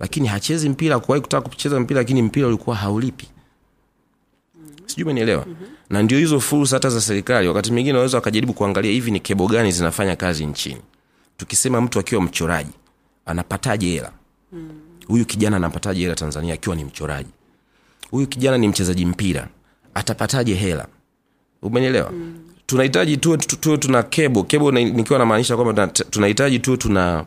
[0.00, 3.28] lakini hachezi mpira kuwahi kutaka kucheza mpira lakini mpira ulikuwa haulipi.
[4.86, 5.46] Sijui umenielewa?
[5.90, 7.48] Na ndio hizo fursa hata za serikali.
[7.48, 10.80] Wakati mwingine wanaweza wakajaribu kuangalia hivi ni kebo gani zinafanya kazi nchini.
[11.36, 12.70] Tukisema mtu akiwa mchoraji
[13.26, 14.12] anapataje hela?
[15.06, 17.30] Huyu kijana anapataje hela tanzania akiwa ni mchoraji?
[18.10, 19.48] Huyu kijana ni mchezaji mpira
[19.94, 20.86] atapataje hela?
[21.62, 22.10] Umenielewa?
[22.12, 22.38] Mm.
[22.66, 24.44] tunahitaji tuwe tu- tuwe tuna kebo.
[24.44, 27.24] Kebo nikiwa namaanisha kwamba tuna- tunahitaji tuwe tuna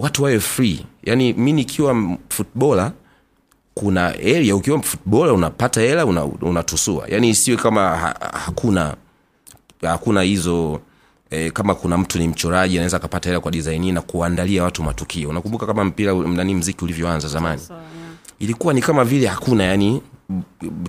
[0.00, 0.86] watu wawe free.
[1.02, 2.92] Yani mi nikiwa futbola
[3.74, 7.04] kuna area ukiwa futbola unapata hela una- unatusua.
[7.08, 8.96] Yaani isiwe kama ha, hakuna
[9.82, 10.80] hakuna hizo
[11.30, 15.28] eh, kama kuna mtu ni mchoraji anaweza akapata hela kwa design na kuandalia watu matukio.
[15.28, 17.62] Unakumbuka kama mpira nani mziki ulivyoanza zamani?
[18.38, 20.02] Ilikuwa ni kama vile hakuna yani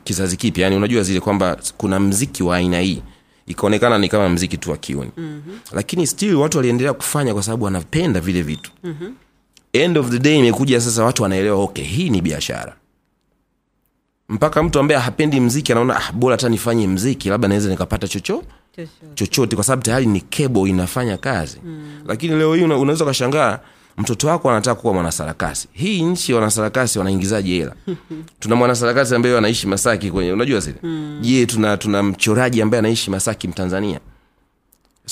[0.03, 0.63] kizazi kipya.
[0.63, 3.01] Yani unajua zile kwamba kuna mziki wa aina hii
[3.51, 5.59] ikaonekana ni kama mziki tu wa kiuni mm-hmm.
[5.71, 9.13] lakini still watu waliendelea kufanya kwa sababu wanapenda vile vitu mm-hmm.
[9.73, 12.75] end of the day imekuja sasa watu wanaelewa okay hii ni biashara
[14.29, 18.43] mpaka mtu ambaye hapendi mziki anaona ah, bora hata nifanye mziki labda naweza nikapata chocho
[19.15, 22.01] chochote kwa sababu tayari ni kebo inafanya kazi mm.
[22.07, 23.59] lakini leo hii una, unaweza ukashangaa
[23.97, 25.67] mtoto wako anataka kuwa mwanasarakasi.
[25.71, 27.73] Hii nchi wanasarakasi wanaingizaji hela?
[28.39, 30.77] Tuna mwanasarakasi ambaye anaishi masaki kwenye unajua zile?
[31.21, 33.99] Je tuna tuna mchoraji ambaye anaishi masaki mtanzania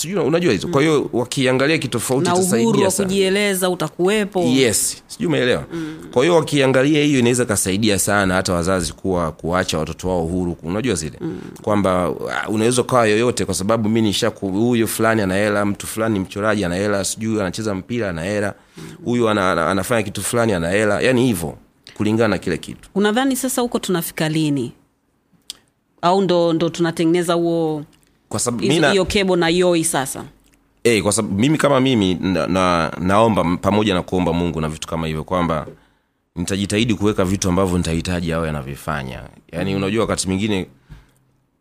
[0.01, 0.67] sijui unajua hizo.
[0.67, 4.39] Kwa hiyo wakiangalia kitofauti itasaidia wa kujieleza utakuwepo.
[4.41, 5.03] Yes.
[5.07, 5.65] Sijui umeelewa?
[5.73, 5.97] Mm.
[6.11, 10.57] kwa hiyo wakiangalia hiyo inaweza kasaidia sana hata wazazi kuwa kuacha watoto wao huru.
[10.63, 11.17] Unajua zile?
[11.21, 11.39] Mm.
[11.61, 16.65] kwamba uh, unaweza ukawa yoyote kwa sababu mi nisha huyu fulani anahela mtu fulani mchoraji
[16.65, 18.53] anahela sijui anacheza mpira anahela
[19.05, 19.29] huyu mm.
[19.29, 21.57] ana, ana, anafanya kitu fulani anahela yani hivyo
[21.97, 22.89] kulingana na kile kitu.
[22.95, 24.71] Unadhani sasa huko tunafika lini?
[26.01, 27.83] Au ndo, ndo tunatengeneza huo
[28.29, 30.23] kwa sababu hiyo kebo na yoi sasa.
[30.83, 34.87] Hey, kwa sababu mimi kama mimi na, na, naomba pamoja na kuomba mungu na vitu
[34.87, 35.67] kama hivyo kwamba
[36.35, 40.67] nitajitahidi kuweka vitu ambavyo nitahitaji awe anavifanya yaani unajua wakati mwingine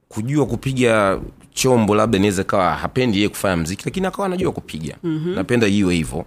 [0.09, 1.21] kujua kupiga
[1.55, 4.97] chombo labda niweze kawa hapendi yeye kufanya mziki lakini akawa anajua kupiga.
[5.03, 5.35] Mm-hmm.
[5.35, 6.25] napenda iwe hivyo.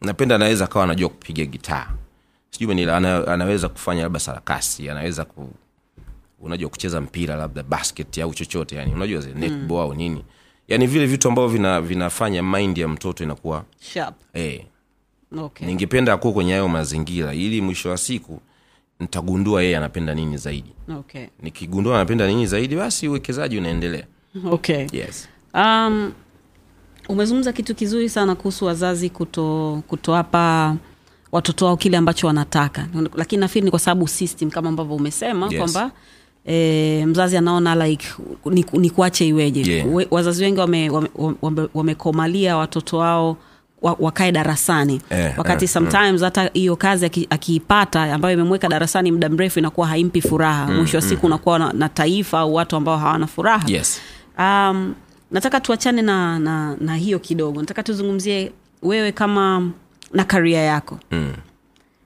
[0.00, 1.86] Napenda anaweza akawa anajua kupiga gitaa.
[2.50, 5.50] Sijui ana, anaweza kufanya labda sarakasi anaweza ku,
[6.40, 10.24] unajua kucheza mpira labda basket au chochote yani unajua zile netball au nini
[10.68, 14.64] yani vile vitu ambavyo vina, vinafanya mind ya mtoto inakuwa sharp eh,
[15.38, 15.66] okay.
[15.66, 18.40] ningependa akuwa kwenye hayo mazingira ili mwisho wa siku
[19.00, 21.26] nitagundua yeye anapenda nini zaidi okay.
[21.42, 24.04] nikigundua anapenda nini zaidi basi uwekezaji unaendelea
[24.50, 24.86] okay.
[24.92, 26.12] yes um,
[27.08, 30.76] umezungumza kitu kizuri sana kuhusu wazazi kuto kutoapa
[31.32, 35.58] watoto wao kile ambacho wanataka lakini nafikiri ni kwa sababu system kama ambavyo umesema Yes.
[35.58, 35.90] kwamba
[36.46, 38.08] E, mzazi anaona like
[38.44, 39.72] ni, ni kuache iweje?
[39.72, 39.94] Yeah.
[39.94, 41.96] We, wazazi wengi wamekomalia wame,
[42.54, 43.36] wame, watoto wao
[43.82, 45.00] wakae darasani.
[45.10, 50.20] Eh, wakati eh, sometimes hata hiyo kazi akiipata ambayo imemweka darasani muda mrefu inakuwa haimpi
[50.22, 50.66] furaha.
[50.72, 53.64] Mwisho wa siku unakuwa na, na taifa au watu ambao hawana furaha.
[53.68, 54.00] Yes.
[54.38, 54.94] Um,
[55.30, 57.60] nataka tuachane na, na, na hiyo kidogo.
[57.60, 59.70] Nataka tuzungumzie wewe kama
[60.12, 60.98] na karia yako.
[61.10, 61.32] Mm.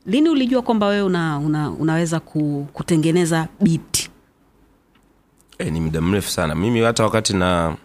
[0.07, 4.11] lini ulijua kwamba wewe una, una, unaweza ku, kutengeneza biti
[5.59, 7.77] e, ni muda mrefu sana mimi hata wakati na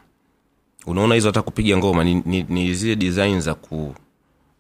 [0.86, 3.96] unaona hizo hata kupiga ngoma ni, ni, ni zile design za ku,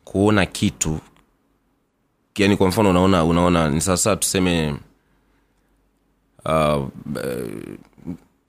[0.04, 1.00] kuona kitu
[2.38, 4.76] yani kwa mfano unaona unaona ni sawasawa tuseme
[6.46, 6.88] uh,
[7.24, 7.50] eh,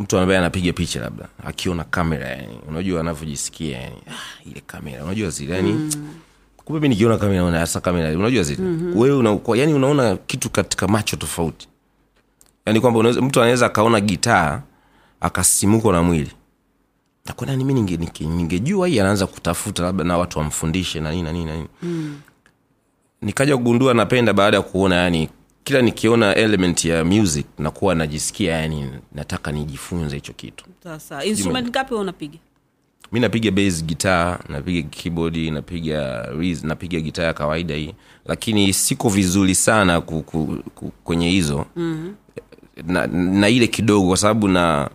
[0.00, 5.30] mtu ambaye anapiga picha labda akiona kamera yani unajua anavyojisikia yani ah, ile kamera unajua
[5.30, 5.90] zile yani mm.
[6.56, 8.98] kumbe mi nikiona kamera hasa kamera unajua zile mm-hmm.
[8.98, 11.68] wewe una, yani unaona kitu katika macho tofauti
[12.66, 14.62] yani kwamba mtu anaweza akaona gitaa
[15.20, 16.30] akasimukwa na mwili.
[17.26, 21.44] Nakona nimi ninge, ninge, hii anaanza kutafuta labda na watu wamfundishe na nini na nini
[21.44, 21.68] na nini.
[21.82, 22.20] Mm.
[23.22, 25.28] nikaja kugundua napenda baada ya kuona yani
[25.64, 30.64] kila nikiona element ya music nakuwa najisikia yani nataka nijifunze hicho kitu.
[30.84, 32.38] Sasa instrument ngapi unapiga?
[33.12, 37.94] Mi napiga bass gitaa napiga keyboard napiga reeds, napiga gitaa ya kawaida hii.
[38.26, 41.66] Lakini siko vizuri sana ku, ku, ku, kwenye hizo.
[41.76, 42.14] Mm-hmm.
[42.86, 44.90] Na, na ile kidogo kwa sababu na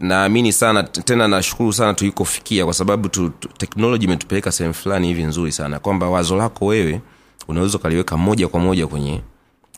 [0.00, 5.22] naamini sana tena nashukuru sana tulikofikia kwa sababu tu, tu, teknoloji imetupeleka sehemu fulani hivi
[5.22, 7.00] nzuri sana kwamba wazo lako wewe
[7.48, 9.20] unaweza ukaliweka moja kwa moja kwenye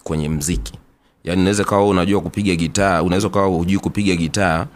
[0.05, 0.73] kwenye mziki
[1.25, 4.67] yaani unaweza kawa unajua kupiga gitaa unaweza kawa hujui kupiga gitaa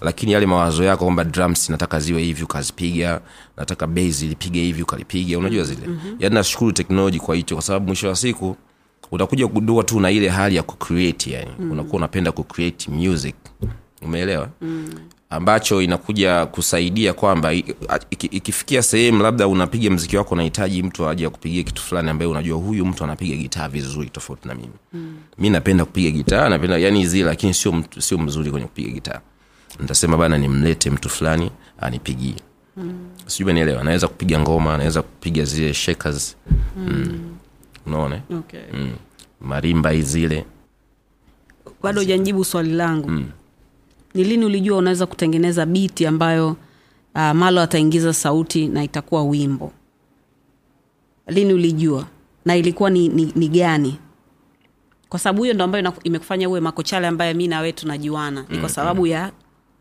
[0.00, 3.20] lakini yale mawazo yako kwamba drums nataka ziwe hivi ukazipiga
[3.56, 6.16] nataka bas ilipiga hivi ukalipiga unajua zile mm-hmm.
[6.18, 8.56] yaani nashukuru teknoloji kwa hicho kwa sababu mwisho wa siku
[9.12, 11.70] utakuja kugundua tu na ile hali ya kucreate yani mm-hmm.
[11.70, 13.34] unakuwa unapenda kucreate music
[14.02, 14.90] umeelewa mm.
[15.30, 17.52] ambacho inakuja kusaidia kwamba
[18.10, 22.86] ikifikia sehemu labda unapiga mziki wako unahitaji mtu aje akupigia kitu fulani ambaye unajua huyu
[22.86, 25.16] mtu anapiga gitaa vizuri tofauti na mimi mm.
[25.38, 29.20] mi napenda kupiga gitaa napenda yani zile lakini sio sio mzuri kwenye kupiga gitaa
[29.80, 32.34] nitasema bana nimlete mtu fulani anipigie
[32.76, 33.08] mm.
[33.26, 36.36] sijui nielewa anaweza kupiga ngoma anaweza kupiga zile shakers
[36.76, 37.36] mm.
[37.90, 38.20] Unaona?
[38.38, 38.60] Okay.
[38.72, 38.92] mm.
[39.40, 40.44] marimba izile
[41.82, 43.10] bado hujanijibu swali langu.
[44.14, 46.56] Ni lini ulijua unaweza kutengeneza biti ambayo
[47.14, 49.72] uh, malo ataingiza sauti na itakuwa wimbo?
[51.26, 52.06] Lini ulijua?
[52.44, 53.98] Na ilikuwa ni, ni, ni gani?
[55.08, 58.44] Kwa sababu hiyo ndo ambayo imekufanya uwe makochale ambaye mi nawe tunajuana.
[58.48, 59.32] Ni kwa sababu ya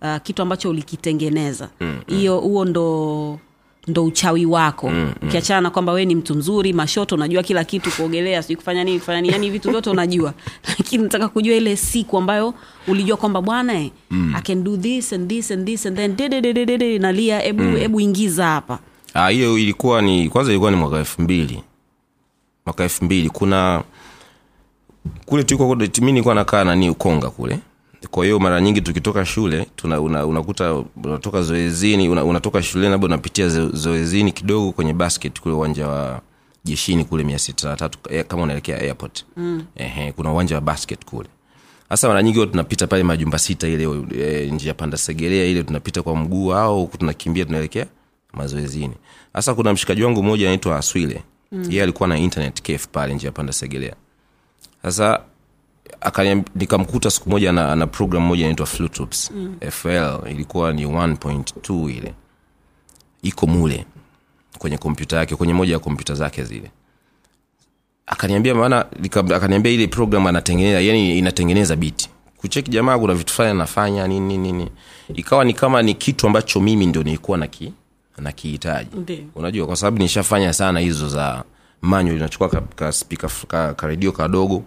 [0.02, 1.69] uh, kitu ambacho ulikitengeneza.
[2.08, 3.39] Hiyo huo ndo
[3.88, 4.92] ndo uchawi wako.
[5.24, 9.00] Ukiachana na kwamba wee ni mtu mzuri mashoto unajua kila kitu kuogelea sijui kufanya nini
[9.00, 10.34] kufanya nini yani vitu vyote unajua.
[10.78, 12.54] Lakini nataka kujua ile siku ambayo
[12.88, 14.34] ulijua kwamba bwana mm.
[14.36, 17.78] i can do this and this and this and then dededededede nalia ebu, mm.
[17.78, 18.80] ebu ingiza hapa.
[19.13, 21.63] Ah, hiyo ilikuwa ni kwanza ilikuwa ni mwaka elfu mbili.
[22.65, 23.84] Mwaka elfu mbili kuna
[25.26, 27.60] kule tuliko mi nilikuwa nakaa nani ukonga kule
[28.12, 33.06] kwa hiyo mara nyingi tukitoka shule tuna, una, unakuta unatoka zoezini una, unatoka shuleni labda
[33.06, 36.22] unapitia zo, zoezini kidogo kwenye basket kule uwanja wa
[36.64, 39.26] jeshini kule mia sita na tatu eh, kama unaelekea airport.
[39.38, 39.64] Mm.
[39.76, 41.30] Ehe, kuna uwanja wa basket kule.
[41.90, 43.88] Hasa mara nyingi tunapita pale majumba sita ile
[44.20, 47.86] e, njia panda segerea ile tunapita kwa mguu au tunakimbia tunaelekea
[48.34, 48.94] mazoezini.
[49.34, 51.24] Hasa kuna mshikaji wangu mmoja anaitwa aswile.
[51.52, 51.66] Mm.
[51.70, 53.96] yeye alikuwa na internet cafe pale njia panda segerea.
[54.84, 55.22] Sasa
[56.56, 58.67] nikamkuta siku moja na, na program moja inaitwa
[59.36, 59.56] mm.
[59.71, 62.13] fl ilikuwa ni 1.2 ile.
[63.21, 63.86] Iko mule
[64.58, 66.71] kwenye kompyuta yake kwenye moja ya kompyuta zake zile.
[68.06, 68.86] Akaniambia maana
[69.36, 74.69] akaniambia ile program anatengeneza yani inatengeneza biti kucheki jamaa kuna vitu fulani anafanya nini nini
[75.13, 77.73] ikawa ni kama ni kitu ambacho mimi ndio nilikuwa naki
[78.17, 79.23] nakihitaji.
[79.36, 81.43] Unajua kwa sababu nishafanya sana hizo za
[81.82, 84.63] manyo inachukua ka, ka, ka, ka, ka redio kadogo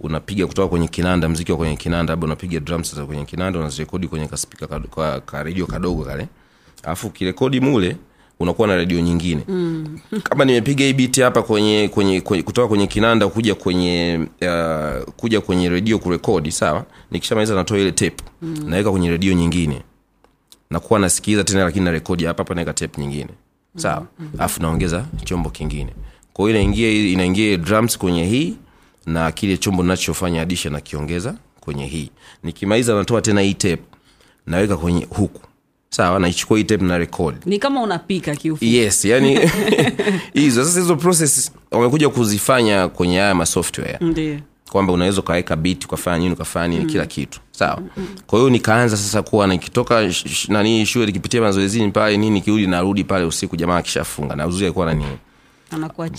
[0.00, 4.08] unapiga kutoka kwenye kinanda mziki wa kwenye kinanda labda unapiga drums za kwenye kinanda unazirekodi
[4.08, 6.28] kwenye kaspika ka, ka, ka redio kadogo kale.
[6.82, 7.96] Alafu ukirekodi mule
[8.40, 9.42] unakuwa na redio nyingine.
[9.48, 9.98] Mm.
[10.22, 15.40] kama nimepiga hii biti hapa kwenye, kwenye, kwenye kutoka kwenye kinanda kuja kwenye uh, kuja
[15.40, 16.84] kwenye redio kurekodi sawa?
[17.10, 18.64] Nikishamaliza natoa ile tape mm.
[18.66, 19.82] naweka kwenye redio nyingine.
[20.70, 23.28] Nakuwa nasikiliza tena lakini narekodi hapa hapa naweka tape nyingine.
[23.76, 24.06] Sawa?
[24.38, 25.92] Alafu naongeza chombo kingine.
[26.32, 28.56] Kwao inaingia inaingia drums kwenye hii
[29.06, 32.10] na kile chombo nachofanya addition nakiongeza kwenye hii.
[32.42, 33.82] Nikimaliza natoa tena hii tape
[34.46, 35.40] naweka kwenye huku.
[35.90, 37.36] Sawa naichukua hii tape na record.
[37.46, 38.76] Ni kama unapika kiufupi.
[38.76, 39.38] Yes yani
[40.34, 40.64] hizo.
[40.64, 44.38] Sasa hizo process wamekuja kuzifanya kwenye haya masoftware ndio
[44.70, 46.90] kwamba unaweza ukaweka bit ukafanya nini ukafanya nini mm.
[46.90, 47.40] kila kitu.
[47.50, 47.82] Sawa.
[48.26, 50.10] Kwa hiyo nikaanza sasa kuwa nikitoka
[50.48, 54.86] nani shule nikipitia mazoezini pale nini kirudi narudi pale usiku jamaa akishafunga na uzuri alikuwa
[54.86, 55.04] nani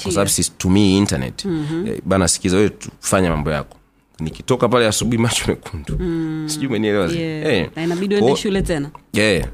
[0.03, 1.45] kwa sababu situmii internet.
[1.45, 1.97] Mm-hmm.
[2.05, 3.77] bana sikiza wewe tufanya mambo yako.
[4.19, 5.97] Nikitoka pale asubuhi macho mekundu.
[5.99, 6.43] Mm.
[6.49, 7.69] sijui umenielewa yeah.
[7.79, 8.37] Eh.
[8.37, 8.89] shule tena.
[9.13, 9.47] Yeah.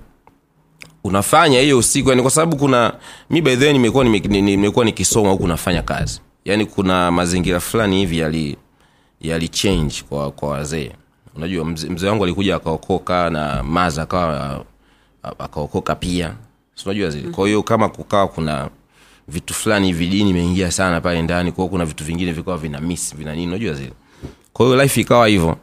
[1.04, 2.94] unafanya hiyo usiku yani kwa sababu kuna
[3.30, 6.22] mi by nimekuwa nimekuwa nikisoma huku nafanya kazi.
[6.46, 8.58] Yani kuna mazingira fulani hivi yali
[9.22, 10.92] yali change kwa kwa wazee.
[11.36, 14.66] Unajua mzee mze wangu alikuja akaokoka na maza akawa
[15.40, 16.34] akaokoka pia.
[16.76, 18.70] Si unajua zile kwa hiyo kama kukawa kuna
[19.28, 23.16] vitu fulani hivi dini imeingia sana pale ndani kwao kuna vitu vingine vikawa vina miss
[23.16, 23.94] vina nini unajua zile.
[24.54, 25.58] Kwa hiyo life ikawa hivyo.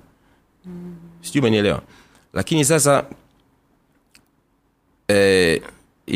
[1.21, 1.83] Sijui umenielewa.
[2.33, 3.05] Lakini sasa
[5.09, 5.63] eh,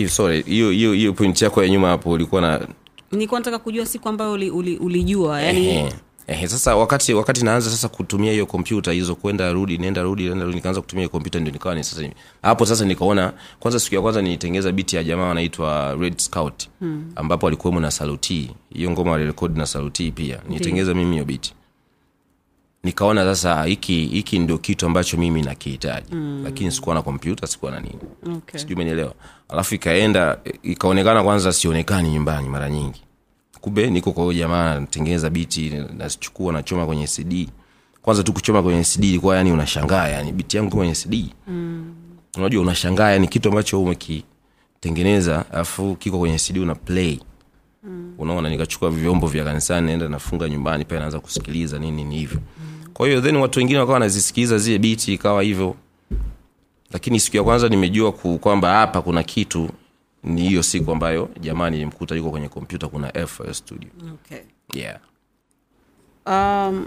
[0.09, 2.69] sorry hiyo hiyo hiyo point yako ya nyuma hapo ulikuwa na
[3.13, 5.93] nilikuwa nataka kujua siku ambayo uli, uli, ulijua yani
[6.29, 10.45] Ehe, sasa wakati wakati naanza sasa kutumia hiyo kompyuta hizo kwenda rudi nenda rudi nenda
[10.45, 12.09] rudi nikaanza kutumia hiyo kompyuta ndio nikawa ni sasa
[12.43, 17.13] hapo sasa nikaona kwanza siku ya kwanza nilitengeza biti ya jamaa wanaitwa red scout hmm.
[17.17, 18.51] ambapo alikuwemo na saluti.
[18.75, 20.39] Hiyo ngoma walirekodi na saluti pia.
[20.49, 21.55] Nilitengeza mimi hiyo biti
[22.83, 26.15] nikaona sasa hiki hiki ndio kitu ambacho mimi nakihitaji.
[26.15, 26.41] Mm.
[26.45, 27.99] lakini sikuwa na kompyuta sikuwa na nini.
[28.37, 28.61] Okay.
[28.61, 29.15] sijui umenielewa.
[29.49, 33.03] Alafu ikaenda ikaonekana kwanza sionekani nyumbani mara nyingi
[33.61, 37.49] kumbe niko kwa huyo jamaa natengeneza biti nazichukua nachoma kwenye cd
[38.03, 41.95] kwanza tu kuchoma kwenye cd ilikuwa yani unashangaa yani biti yangu kwenye cd mm.
[42.37, 47.21] unajua unashangaa yani kitu ambacho umekitengeneza alafu kiko kwenye cd una play
[47.83, 48.15] mm.
[48.19, 52.93] unaona nikachukua vyombo vya kanisani naenda nafunga nyumbani pale naanza kusikiliza nini ni hivyo mm.
[52.93, 55.77] kwa hiyo then watu wengine wakawa wanazisikiliza zile biti ikawa hivyo
[56.93, 59.71] lakini siku ya kwanza nimejua kwamba hapa kuna kitu
[60.29, 64.39] ni hiyo siku ambayo jamani nilimkuta yuko kwenye kompyuta kuna FL studio Okay.
[64.75, 64.99] yeah
[66.27, 66.87] um,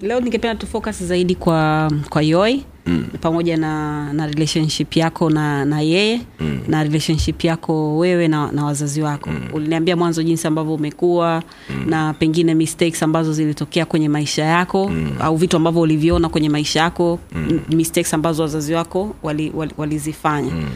[0.00, 3.06] leo ningependa tu focus zaidi kwa kwa yoi mm.
[3.20, 6.60] pamoja na na relationship yako na na yeye mm.
[6.68, 9.48] na relationship yako wewe na, na wazazi wako mm.
[9.52, 11.90] uliniambia mwanzo jinsi ambavyo umekuwa mm.
[11.90, 15.12] na pengine mistakes ambazo zilitokea kwenye maisha yako mm.
[15.20, 17.60] au vitu ambavyo uliviona kwenye maisha yako mm.
[17.68, 20.70] mistakes ambazo wazazi wako walizifanya wali, wali, mm.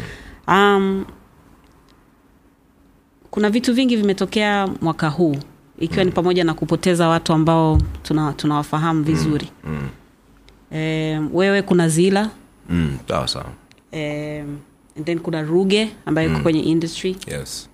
[0.48, 1.04] Um,
[3.30, 5.36] kuna vitu vingi vimetokea mwaka huu
[5.78, 9.50] ikiwa ni pamoja na kupoteza watu ambao tuna- tunawafahamu vizuri.
[9.64, 9.88] mm.
[10.72, 12.30] e, wewe kuna zila.
[12.68, 12.98] Mm.
[13.08, 13.46] sawa sawa.
[13.92, 14.38] E,
[14.96, 17.16] and then kuna ruge ambaye iko kwenye industry.
[17.26, 17.68] Yes.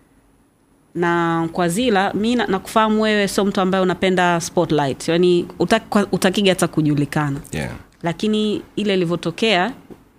[0.94, 5.08] Na kwa zila mi nakufahamu wewe sio mtu ambaye unapenda spotlight.
[5.08, 7.40] Yani utak- utakiga hata kujulikana.
[7.52, 7.70] Yeah.
[8.02, 9.72] Lakini ile ilivyotokea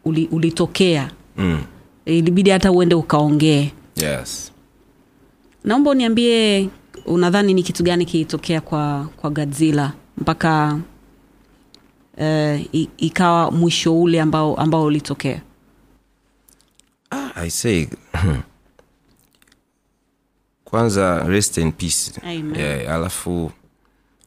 [0.06, 1.12] uli, ulitokea.
[1.38, 1.62] Mm.
[2.06, 3.72] Ilibidi hata uende ukaongee.
[3.96, 4.52] Yes.
[5.64, 6.70] Naomba uniambie
[7.06, 9.94] unadhani ni kitu gani kilitokea kwa kwa godzilla?
[10.18, 10.80] Mpaka
[12.18, 12.60] uh,
[12.98, 15.42] ikawa mwisho ule ambao ambao ulitokea.
[17.36, 17.88] I say
[20.66, 22.12] kwanza rest in peace.
[22.24, 22.56] Amen.
[22.56, 23.52] yeah, alafu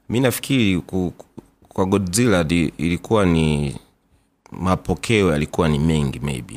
[0.09, 0.83] mi nafikiri
[1.69, 3.77] kwa godzilla di, ilikuwa ni
[4.53, 6.55] mapokeo yalikuwa ni mengi maybe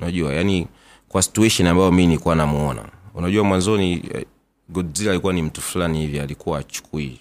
[0.00, 0.66] unajua yani
[1.08, 2.84] kwa situation ambayo mi nilikuwa namuona.
[3.14, 4.24] Unajua mwanzoni eh,
[4.68, 7.20] godzilla alikuwa ni mtu fulani hivi alikuwa achukui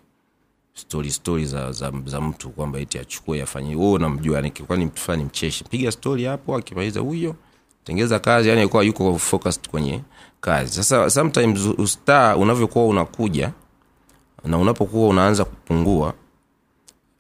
[0.74, 3.76] stori stori za, za, za mtu kwamba eti achukue afanye.
[3.76, 5.64] Wewe unamjua yani kilikuwa ni mtu fulani mcheshi.
[5.64, 7.36] Piga stori hapo akimaliza huyo
[7.84, 10.02] tengeza kazi yani alikuwa yuko focused kwenye
[10.42, 10.74] kazi.
[10.74, 13.52] Sasa sometimes ustar unavyokuwa unakuja
[14.44, 16.14] na unapokuwa unaanza kupungua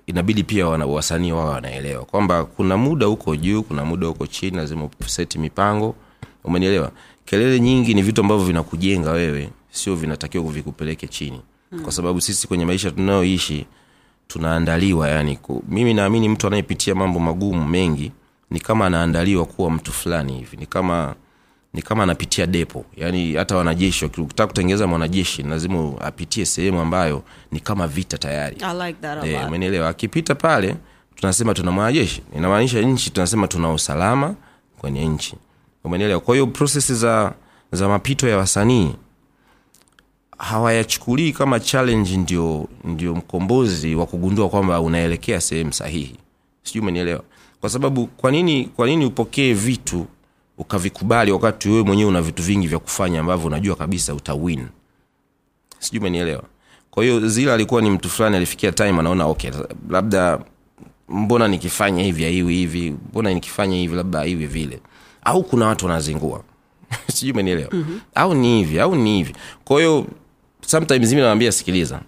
[0.09, 4.89] inabidi pia wasanii wao wanaelewa kwamba kuna muda huko juu kuna muda huko chini lazima
[5.05, 5.95] useti mipango.
[6.43, 6.91] Umenielewa?
[7.25, 11.41] Kelele nyingi ni vitu ambavyo vinakujenga wewe sio vinatakiwa vikupeleke chini.
[11.69, 11.79] Hmm.
[11.81, 13.65] kwa sababu sisi kwenye maisha tunayoishi
[14.27, 18.11] tunaandaliwa yani ku, mimi naamini mtu anayepitia mambo magumu mengi
[18.49, 21.15] ni kama anaandaliwa kuwa mtu fulani hivi ni kama
[21.73, 22.85] ni kama anapitia depo.
[22.97, 28.55] Yani hata wanajeshi ukitaka kutengeneza mwanajeshi lazima apitie sehemu ambayo ni kama vita tayari.
[28.55, 30.75] Like Eh, umenielewa akipita pale
[31.15, 32.21] tunasema tuna mwanajeshi.
[32.35, 34.35] Inamaanisha nchi tunasema tuna usalama
[34.77, 35.35] kwenye nchi.
[35.83, 37.33] Umenielewa kwa hiyo prosesi za
[37.71, 38.95] za mapito ya wasanii
[40.37, 46.15] hawayachukulii kama challenge ndio ndio mkombozi wa kugundua kwamba unaelekea sehemu sahihi.
[46.63, 47.23] Sijui umenielewa?
[47.61, 50.05] Kwa sababu kwa nini kwa nini upokee vitu
[50.59, 54.67] ukavikubali wakati wewe mwenyewe una vitu vingi vya kufanya ambavyo unajua kabisa utawin
[55.79, 56.43] sijui umenielewa?
[56.91, 59.51] Kwa hiyo zila alikuwa ni mtu fulani alifikia time anaona okay
[59.89, 60.39] labda
[61.09, 64.79] mbona nikifanya hivi aiwi hivi mbona nikifanya hivi labda aiwi vile?
[65.23, 66.43] Au kuna watu wanazingua?
[67.13, 67.69] Sijui umenielewa?
[67.73, 68.01] Mm-hmm.
[68.15, 69.33] au ni hivi au ni hivi.
[69.65, 70.05] Kwa hiyo
[70.67, 72.01] sometimes mi nawambia sikiliza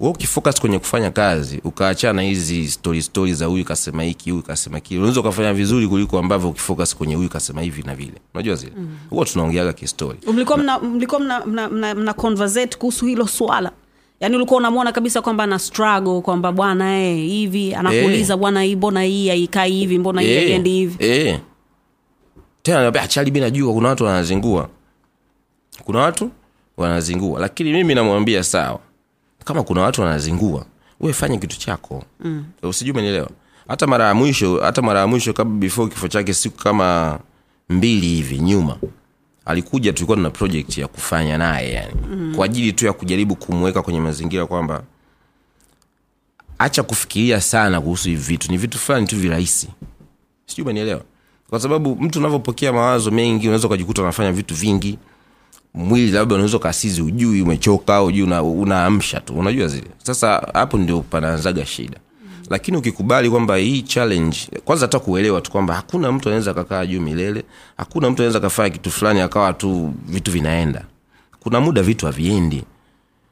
[0.00, 4.42] we ukifocus kwenye kufanya kazi ukaachana na hizi story story za huyu kasema hiki huyu
[4.42, 8.12] kasema kile unaweza ukafanya vizuri kuliko ambavyo ukifocus kwenye huyu kasema hivi na vile.
[8.34, 8.72] Unajua zile?
[8.76, 8.88] Mm.
[9.10, 13.72] huwa tunaongeaga kistori mlikuwa mna, mlikuwa mna, mna, mna, mna conversate kuhusu hilo swala?
[14.20, 19.02] Yaani ulikuwa unamwona kabisa kwamba ana struggle kwamba bwana e, hivi anakuuliza bwana hii mbona
[19.02, 21.04] hii haikai hivi mbona hii haiendi hivi?
[21.04, 21.40] Eh.
[22.62, 24.68] tena naambia achali mi najua kuna watu wanazingua.
[25.84, 26.30] Kuna watu
[26.76, 27.40] wanazingua.
[27.40, 28.80] Lakini mimi namwambia sawa
[29.50, 30.66] kama kuna watu wanazingua
[31.00, 32.04] we fanye kitu chako.
[32.20, 32.44] Mm.
[32.62, 33.30] usijui umenielewa?
[33.68, 37.18] Hata mara ya mwisho hata mara ya mwisho kabla before kifo chake siku kama
[37.68, 38.76] mbili hivi nyuma
[39.44, 41.94] alikuja tulikuwa tuna project ya kufanya naye yani.
[42.10, 42.32] Mm.
[42.36, 44.82] kwa ajili tu ya kujaribu kumweka kwenye mazingira kwamba
[46.58, 48.50] acha kufikiria sana kuhusu hivi vitu.
[48.50, 49.68] Ni vitu fulani tu virahisi.
[50.46, 51.02] Sijui umenielewa?
[51.50, 54.98] Kwa sababu mtu unavyopokea mawazo mengi unaweza ukajikuta unafanya vitu vingi
[55.74, 59.34] mwili labda unaweza ukasizi ujui umechoka ujui una, tu.
[59.34, 59.86] Unajua zile.
[60.02, 61.96] Sasa hapo ndio panaanzaga shida.
[62.50, 67.00] Lakini ukikubali kwamba hii challenge kwanza hata kuelewa tu kwamba hakuna mtu anaweza kakaa juu
[67.00, 67.44] milele
[67.76, 70.84] hakuna mtu anaweza kafanya kitu fulani akawa tu vitu vinaenda.
[71.40, 72.64] Kuna muda vitu haviendi.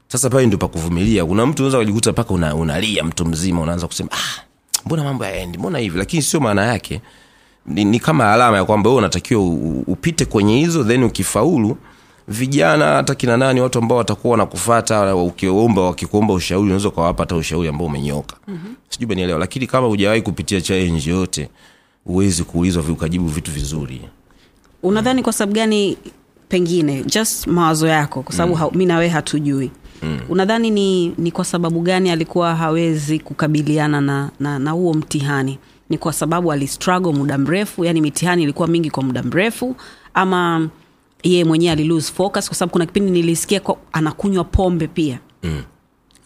[0.08, 4.08] Sasa pale ndio pakuvumilia kuna mtu unaweza kujikuta mpaka una, unalia mtu mzima unaanza kusema
[4.12, 4.42] ah,
[4.86, 5.98] mbona mambo yaendi mbona hivi?
[5.98, 7.00] Lakini sio maana yake.
[7.66, 9.42] Ni, ni kama alama ya kwamba wewe unatakiwa
[9.86, 11.78] upite kwenye hizo then ukifaulu
[12.28, 17.68] vijana hata kina nani watu ambao watakuwa wanakufata ukiomba wakikuomba ushauri unaweza ukawapa hata ushauri
[17.68, 18.74] ambao umenyoka mm-hmm.
[18.88, 21.48] sijui umenielewa lakini kama hujawahi kupitia challenge yote
[22.04, 24.00] huwezi kuulizwa ukajibu vitu vizuri
[24.82, 25.96] unadhani kwa sababu gani
[26.48, 28.70] pengine just mawazo yako kwa sababu mm.
[28.78, 29.70] mi nawe hatujui
[30.02, 30.20] mm.
[30.28, 35.58] unadhani ni, ni kwa sababu gani alikuwa hawezi kukabiliana na, na, na huo mtihani
[35.90, 39.76] ni kwa sababu alistruggle muda mrefu yani mitihani ilikuwa mingi kwa muda mrefu
[40.14, 40.68] ama
[41.22, 45.18] yeye mwenyewe alilose focus kwa sababu kuna kipindi nilisikia kwa, anakunywa pombe pia.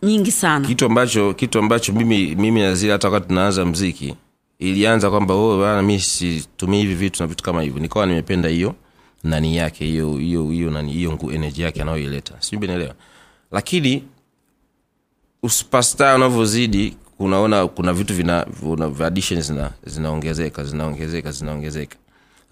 [0.02, 0.68] Nyingi sana.
[0.68, 4.14] Kitu ambacho kitu ambacho mimi mimi nazile hata wakati tunaanza mziki
[4.58, 7.80] ilianza kwamba oh, bana mi situmii hivi vitu na vitu kama hivyo.
[7.80, 8.74] Nikawa nimependa hiyo
[9.24, 12.34] nani yake hiyo hiyo hiyo nani hiyo ngu- energy yake anayoileta.
[12.38, 12.94] Sijui benelewa
[13.52, 14.04] lakini
[15.48, 21.96] superstar unavyozidi unaona kuna vitu vina, vina additions zina, zinaongezeka zinaongezeka zinaongezeka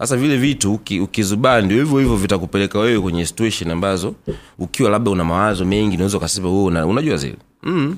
[0.01, 4.15] sasa vile vitu uki, ukizubaa ndio hivyo hivyo vitakupeleka wewe kwenye situation ambazo
[4.59, 7.35] ukiwa labda una mawazo mengi unaweza ukasema wewe una, unajua zile.
[7.63, 7.97] Mm.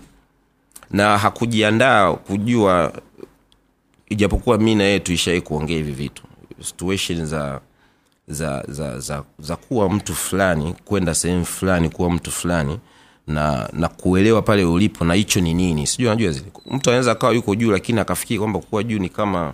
[0.92, 2.94] na hakujiandaa kujua
[4.10, 6.24] ijapokuwa mi na yeye tuishawai kuongea hivi vitu.
[6.62, 7.62] Situation za
[8.28, 12.80] za za za, za kuwa mtu fulani kwenda sehemu fulani kuwa mtu fulani
[13.28, 15.88] na na kuelewa pale ulipo na hicho ni nini.
[15.88, 16.46] Sijui unajua zile.
[16.72, 19.54] Mtu anaweza akawa yuko juu lakini akafikiri kwamba kuwa juu ni kama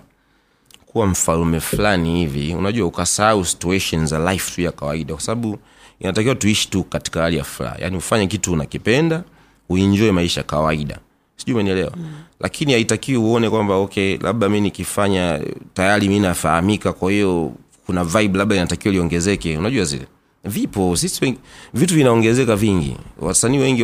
[0.91, 5.59] kuwa mfalume fulani hivi unajua ukasahau situation za life tu ya kawaida kwa sababu
[5.99, 7.75] inatakiwa tuishi tu katika hali ya furaha.
[7.79, 9.23] Yaani ufanye kitu unakipenda
[9.69, 10.99] uinjoe maisha kawaida.
[11.37, 11.91] Sijui umenielewa?
[11.97, 12.11] Mm.
[12.39, 15.39] lakini haitakiwi uone kwamba okay labda mi nikifanya
[15.73, 17.53] tayari mi nafahamika kwa hiyo
[17.85, 19.57] kuna vibe labda inatakiwa liongezeke.
[19.57, 20.05] Unajua zile?
[20.43, 21.37] Vipo sisi
[21.73, 22.97] vitu vinaongezeka vingi.
[23.19, 23.83] Wasanii wengi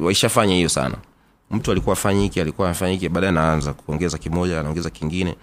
[0.00, 0.94] waishafanya wa, wa hiyo sana.
[1.50, 5.34] Mtu alikuwa afanya hiki alikuwa afanya hiki baadaye anaanza kuongeza kimoja anaongeza kingine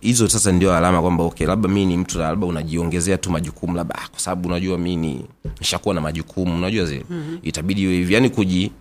[0.00, 3.94] hizo sasa ndio alama kwamba okay labda mi ni mtu labda unajiongezea tu majukumu labda
[3.94, 5.26] ah, kwa sababu unajua mi ni
[5.60, 7.38] nishakuwa na majukumu unajua zile mm-hmm.
[7.42, 8.72] itabidi iwe hivi yani kuji,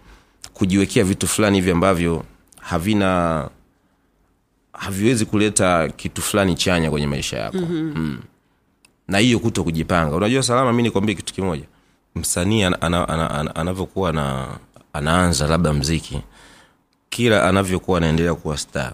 [0.53, 2.23] kujiwekea vitu fulani hivi ambavyo
[2.61, 3.49] havina
[4.73, 7.93] haviwezi kuleta kitu fulani chanya kwenye maisha yako mm-hmm.
[7.95, 8.19] mm.
[9.07, 11.63] na hiyo kuto kujipanga unajua salama mi nikwambie kitu kimoja
[12.15, 13.75] msanii ana, ana, ana, ana, ana,
[14.07, 14.47] ana,
[14.93, 16.21] anaanza labda mziki
[17.09, 18.93] kila anavyokuwa anaendelea kuwa star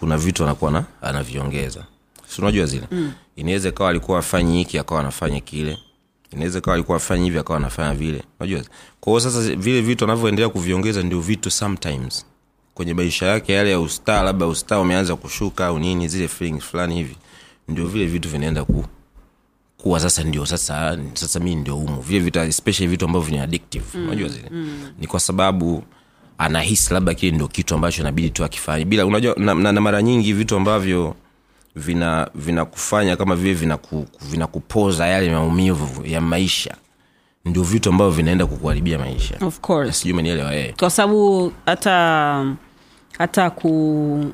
[0.00, 1.84] kuna vitu anakuwa na anaviongeza.
[2.28, 2.86] Si unajua zile?
[2.90, 3.12] Mm.
[3.36, 5.78] inaweza ikawa alikuwa afanyi hiki akawa anafanya kile.
[6.32, 8.22] Inaweza kawa alikuwa afanyi hivi akawa anafanya vile.
[8.40, 8.62] Unajua?
[9.00, 12.26] Kwao sasa vile vitu anavyoendelea kuviongeza ndio vitu sometimes.
[12.74, 16.94] Kwenye maisha yake yale ya ustaa labda ustaa umeanza kushuka au nini zile feelings fulani
[16.94, 17.16] hivi
[17.68, 18.84] ndio vile vitu vinaenda ku
[19.78, 23.84] kuwa sasa ndio sasa sasa mi ndio umu vile vitu especially vitu ambavyo vina addictive.
[23.98, 24.48] Unajua zile?
[24.50, 24.90] mm.
[24.98, 25.84] ni kwa sababu
[26.38, 28.84] anahisi labda kile ndio kitu ambacho inabidi tu akifanye.
[28.84, 31.14] Bila unajua na, na, na mara nyingi vitu ambavyo
[31.76, 36.74] vina vinakufanya kama vile vinaku, vinakupoza yale maumivu ya maisha
[37.44, 39.34] ndio vitu ambavyo vinaenda kukuharibia maisha.
[39.46, 39.96] Of course.
[39.98, 40.74] Sijui umenielewa eh.
[40.78, 42.44] kwa sababu hata
[43.18, 44.24] hata ku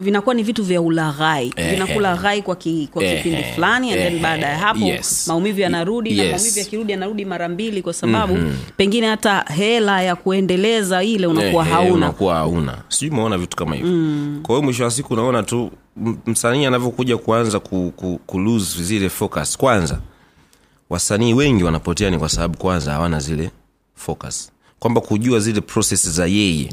[0.00, 1.52] vinakuwa ni vitu vya ulaghai.
[1.56, 4.84] Eh, vinakulaghai kwa, ki, kwa eh, kipindi eh, fulani and then eh, baada ya hapo
[4.84, 5.24] yes.
[5.28, 8.38] maumivu yanarudi na maumivu yakirudi yanarudi mara mbili kwa sababu
[8.76, 11.94] pengine hata hela ya kuendeleza ile unakuwa Eh, eh, hauna.
[11.94, 12.78] unakuwa hauna.
[12.88, 13.90] Sijui umeona vitu kama hivyo.
[13.92, 14.40] Mm.
[14.42, 15.70] kwa hiyo mwisho wa siku unaona tu
[16.26, 19.56] msanii anavyokuja kuanza ku, ku, ku lose zile focus.
[19.56, 19.98] Kwanza
[20.90, 23.50] wasanii wengi wanapotea ni kwa sababu kwanza hawana zile
[23.94, 24.50] focus.
[24.78, 26.70] Kwamba kujua zile process za yeye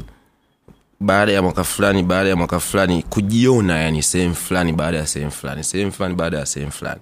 [1.00, 5.30] baada ya mwaka fulani baada ya mwaka fulani kujiona yani sehemu fulani baada ya sehemu
[5.30, 7.00] fulani sehemu fulani baada ya sehemu fulani.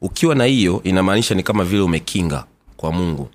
[0.00, 2.44] Ukiwa na hiyo inamaanisha ni kama vile umekinga
[2.76, 3.28] kwa mungu.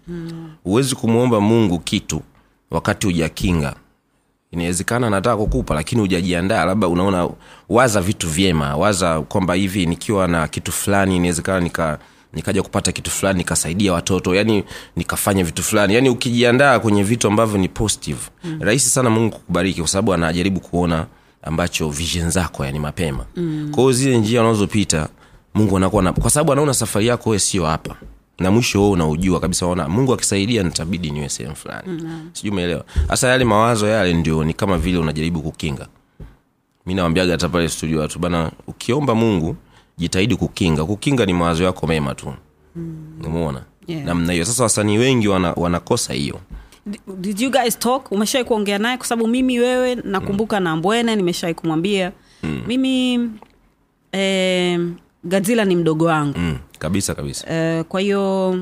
[0.63, 2.21] Huwezi kumwomba mungu kitu
[2.71, 3.75] wakati hujakinga.
[4.51, 7.29] Inawezekana nataka kukupa lakini hujajiandaa labda unaona
[7.69, 11.99] waza vitu vyema waza kwamba hivi nikiwa na kitu fulani inawezekana nika
[12.35, 14.63] nikaja kupata kitu fulani nikasaidia watoto yani
[14.95, 18.57] nikafanya vitu fulani yani ukijiandaa kwenye vitu ambavyo ni positive mm.
[18.61, 21.05] rahisi sana mungu kukubariki kwa sababu anajaribu kuona
[21.43, 23.71] ambacho vision zako yani mapema mm.
[23.71, 25.09] kwa hiyo zile njia unazopita
[25.53, 27.95] mungu anakuwa na kwa sababu anaona safari yako wewe sio hapa
[28.39, 32.29] na mwisho wewe unaujua kabisa ona mungu akisaidia nitabidi niwe sehemu fulani mm.
[32.33, 35.87] sijui umeelewa hasa yale mawazo yale ndio ni kama vile unajaribu kukinga
[36.85, 39.55] mi nawambiaga hata pale studio watu bana ukiomba mungu
[39.97, 40.85] jitahidi kukinga.
[40.85, 42.33] Kukinga ni mawazo yako mema tu.
[43.25, 43.61] Umeona?
[43.87, 44.05] Yeah.
[44.05, 44.45] namna hiyo.
[44.45, 46.39] Sasa wasanii wengi wana, wanakosa hiyo.
[47.17, 48.11] Did you guys talk?
[48.11, 48.97] Umeshawai kuongea naye?
[48.97, 52.11] Kwa sababu mimi wewe nakumbuka na mbwene nimeshawai kumwambia.
[52.43, 52.61] Mm.
[52.67, 53.29] mimi
[54.11, 54.79] eh,
[55.23, 56.39] gadzila ni mdogo wangu.
[56.39, 57.53] Mm, kabisa kabisa.
[57.53, 58.55] Eh, kwa hiyo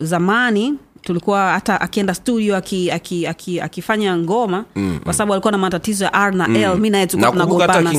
[0.00, 5.58] zamani tulikuwa hata akienda studio aki, aki, aki, akifanya ngoma mm, kwa sababu alikuwa na
[5.58, 6.80] matatizo ya r na l mm.
[6.80, 7.90] mi naye tulikuwa tunagombana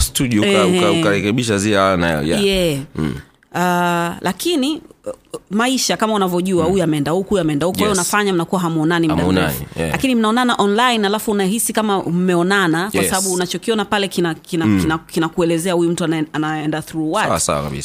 [0.00, 2.44] studio uka- uka- ukarekebisha zile r na yeah.
[2.44, 2.80] yeah.
[3.54, 5.12] Uh, lakini uh,
[5.50, 7.92] maisha kama unavyojua huyu ameenda huku huyu ameenda huku Yes.
[7.92, 9.16] unafanya mnakuwa hamuonani mda
[9.46, 9.90] mrefu yeah.
[9.92, 13.10] lakini mnaonana online alafu unahisi kama mmeonana kwa Yes.
[13.10, 15.28] sababu unachokiona pale kina kina, kina, kina
[15.72, 17.28] huyu mtu anaenda through what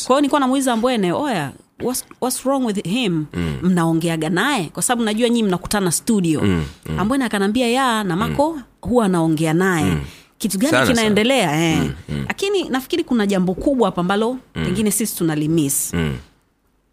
[0.08, 1.52] kwa hiyo nilikuwa namuuliza mbwene oya
[1.84, 3.58] what's, what's wrong with him mm.
[3.62, 7.00] mnaongeaga naye kwa sababu najua nyii mnakutana studio mm, mm.
[7.00, 8.62] ambwene akanaambia ya na mako mm.
[8.82, 10.02] huwa anaongea naye mm
[10.38, 11.92] kitu gani Sana, kinaendelea eh.
[12.28, 14.40] lakini nafikiri kuna jambo kubwa hapa ambalo mm.
[14.66, 16.14] pengine sisi tunalimis Mm.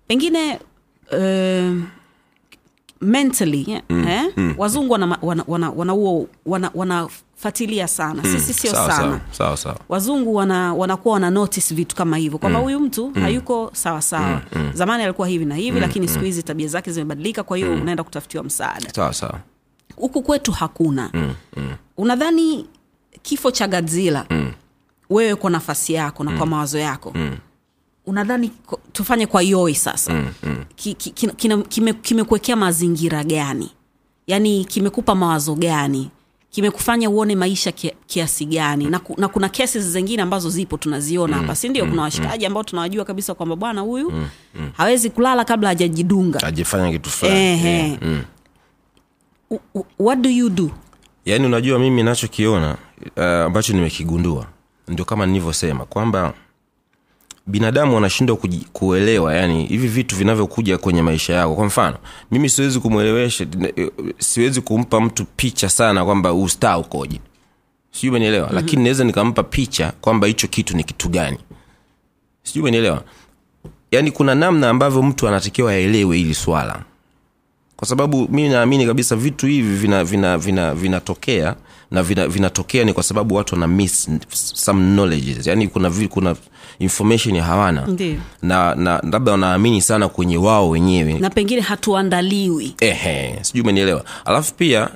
[0.07, 0.59] pengine
[1.13, 1.77] uh,
[3.01, 4.55] mentally yeah, eh?
[4.59, 7.09] wazungu wana, wana, wana, wana, wana,
[7.89, 8.23] sana.
[8.23, 8.93] Sisi sio sana.
[8.97, 9.77] sawa, sawa sawa.
[9.89, 12.39] Wazungu wana, wanakuwa wana notice vitu kama hivyo.
[12.39, 14.43] Kwamba huyu mtu hayuko sawa sawa.
[14.75, 18.45] Zamani alikuwa hivi na hivi lakini siku hizi tabia zake zimebadilika kwa hiyo unaenda kutafutiwa
[18.45, 18.91] msaada.
[18.95, 19.41] Sawa sawa.
[19.97, 21.11] Huku kwetu hakuna.
[21.97, 22.67] Unadhani
[23.23, 24.27] kifo cha gadzila
[25.11, 27.13] wewe kwa nafasi yako na kwa mawazo yako
[28.09, 28.51] unadhani
[28.93, 30.25] tufanye kwa yoi sasa?
[30.77, 31.93] Ki- ki- kina- kina- kime-
[32.57, 33.71] mazingira gani?
[34.27, 36.11] Yaani kimekupa mawazo gani?
[36.51, 37.73] Kimekufanya uone maisha
[38.07, 38.85] kiasi gani?
[38.85, 42.47] Na, ku, na kuna kesi zingine ambazo zipo tunaziona hapa mm, sindio mm, kuna washikaji
[42.47, 44.13] ambao tunawajua kabisa kwamba bwana huyu
[44.77, 46.43] hawezi kulala kabla hajajidunga.
[46.43, 47.99] Ajifanya kitu fulani.
[48.03, 48.23] Mm.
[49.99, 50.71] What do you do?
[51.25, 52.77] Yaani unajua mimi nachokiona
[53.17, 54.47] uh, nimekigundua
[54.89, 56.35] ndio kama nilivyosema kwamba
[57.49, 58.39] binadamu wanashindwa
[58.73, 61.55] kuelewa yani hivi vitu vinavyokuja kwenye maisha yako.
[61.55, 61.97] Kwa mfano
[62.31, 63.47] mimi siwezi kumwelewesha
[64.19, 67.21] siwezi kumpa mtu picha sana kwamba ustaa ukoje.
[67.91, 68.43] Sijui umenielewa?
[68.43, 68.57] Mm-hmm.
[68.57, 71.39] lakini naweza nikampa picha kwamba hicho kitu ni kitu gani.
[72.43, 73.03] Sijui umenielewa?
[73.91, 76.83] Yaani kuna namna ambavyo mtu anatakiwa aelewe hili swala
[77.79, 81.55] kwa sababu mi naamini kabisa vitu hivi vinatokea vina, vina, vina
[81.91, 84.09] na vina- vinatokea ni kwa sababu watu wana miss
[84.55, 85.47] some knowledges.
[85.47, 86.37] Yani kuna, kuna
[86.79, 87.87] information hawana.
[87.87, 88.17] Ndiyo.
[88.43, 91.13] na na labda wanaamini sana kwenye wao wenyewe.
[91.19, 92.75] Na pengine hatuandaliwi.
[92.81, 94.05] Ehe sijui umenielewa.
[94.25, 94.89] Alafu pia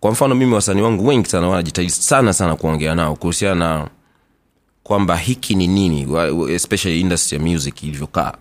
[0.00, 3.88] kwa mfano mimi wasanii wangu wengi sana wanajitahidi sana sana kuongea nao kuhusiana na
[4.82, 6.06] kwamba hiki ni nini
[6.54, 8.32] especially industry ya music ilivyokaa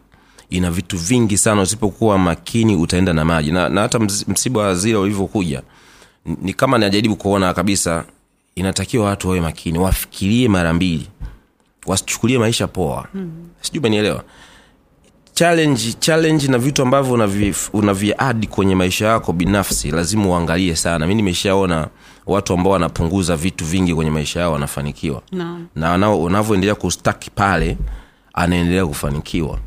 [0.52, 1.62] ina vitu vingi sana.
[1.62, 3.52] Usipokuwa makini utaenda na maji.
[3.52, 5.62] Na, na hata msiba wa zile ulivyokuja
[6.42, 8.06] ni- kama najaribu kuona kabisa
[8.56, 11.08] inatakiwa watu wawe makini wafikirie mara mbili
[11.86, 13.08] wasichukulie maisha poa.
[13.14, 13.32] Mm.
[13.62, 14.24] sijui umenielewa?
[15.34, 21.08] Challenge challenge na vitu ambavyo unavi, unaviadi kwenye maisha yako binafsi lazima uangalie sana.
[21.08, 21.88] Mi nimeshaona
[22.26, 25.22] watu ambao wanapunguza vitu vingi kwenye maisha yao wanafanikiwa.
[25.32, 25.60] No.
[25.76, 27.78] na unavyoendelea kustaki pale
[28.34, 29.60] anaendelea kufanikiwa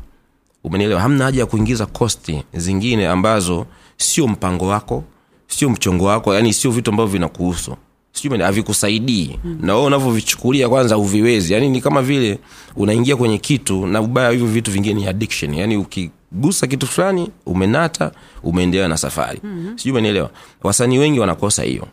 [0.65, 1.01] umenielewa?
[1.01, 3.65] Hamna haja ya kuingiza kosti zingine ambazo
[3.97, 5.03] sio mpango wako
[5.47, 7.75] sio mchongo wako yani sio vitu ambavyo vinakuhusu.
[8.11, 9.39] Sijui havikusaidii.
[9.43, 9.57] Mm.
[9.61, 11.53] na wewe unavyovichukulia kwanza uviwezi.
[11.53, 12.39] Yani ni kama vile
[12.75, 15.53] unaingia kwenye kitu na ubaya hivyo vitu vingine ni addiction.
[15.53, 18.11] Yani ukigusa kitu fulani umenata
[18.43, 19.39] umeendelea na safari.
[19.43, 19.77] Mm-hmm.
[19.77, 20.29] sijui umenielewa?
[20.63, 21.87] Wasanii wengi wanakosa hiyo.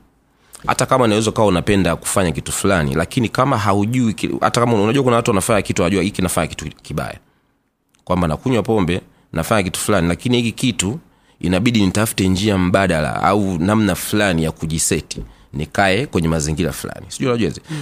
[0.67, 5.17] Hata kama naweza ukawa unapenda kufanya kitu fulani lakini kama haujui hata kama unajua kuna
[5.17, 7.19] watu wanafanya kitu wajua hiki nafanya kitu kibaya
[8.05, 9.01] kwamba nakunywa pombe
[9.33, 10.99] nafanya kitu fulani lakini hiki kitu
[11.41, 15.21] inabidi nitafute njia mbadala au namna fulani ya kujiseti
[15.53, 17.77] nikae kwenye mazingira fulani sijui unajua mm.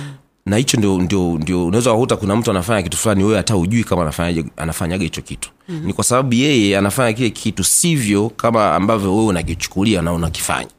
[0.46, 3.84] na hicho ndio ndio ndio unaweza kukuta kuna mtu anafanya kitu fulani wewe hata ujui
[3.84, 5.82] kama anafanyaje anafanyaga hicho kitu mm.
[5.84, 10.70] ni kwa sababu yeye anafanya kile kitu sivyo kama ambavyo wewe unakichukulia na unakifanya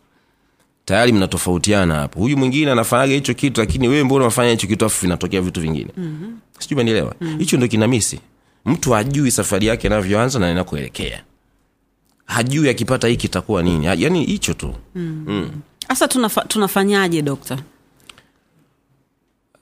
[0.85, 5.01] tayari mnatofautiana hapo huyu mwingine anafanyaga hicho kitu lakini wewe mbona unafanya hicho kitu afu
[5.01, 6.37] vinatokea vitu vingine mm-hmm.
[6.59, 7.39] sijui umenielewa mm-hmm.
[7.39, 8.19] hicho ndio kinamisi
[8.65, 11.23] mtu hajui safari yake inavyoanza na inakoelekea.
[12.25, 13.85] Hajui akipata hiki itakuwa nini.
[13.85, 14.75] Yaani hicho tu.
[15.87, 17.57] Sasa tunafa, tunafanyaje dokta?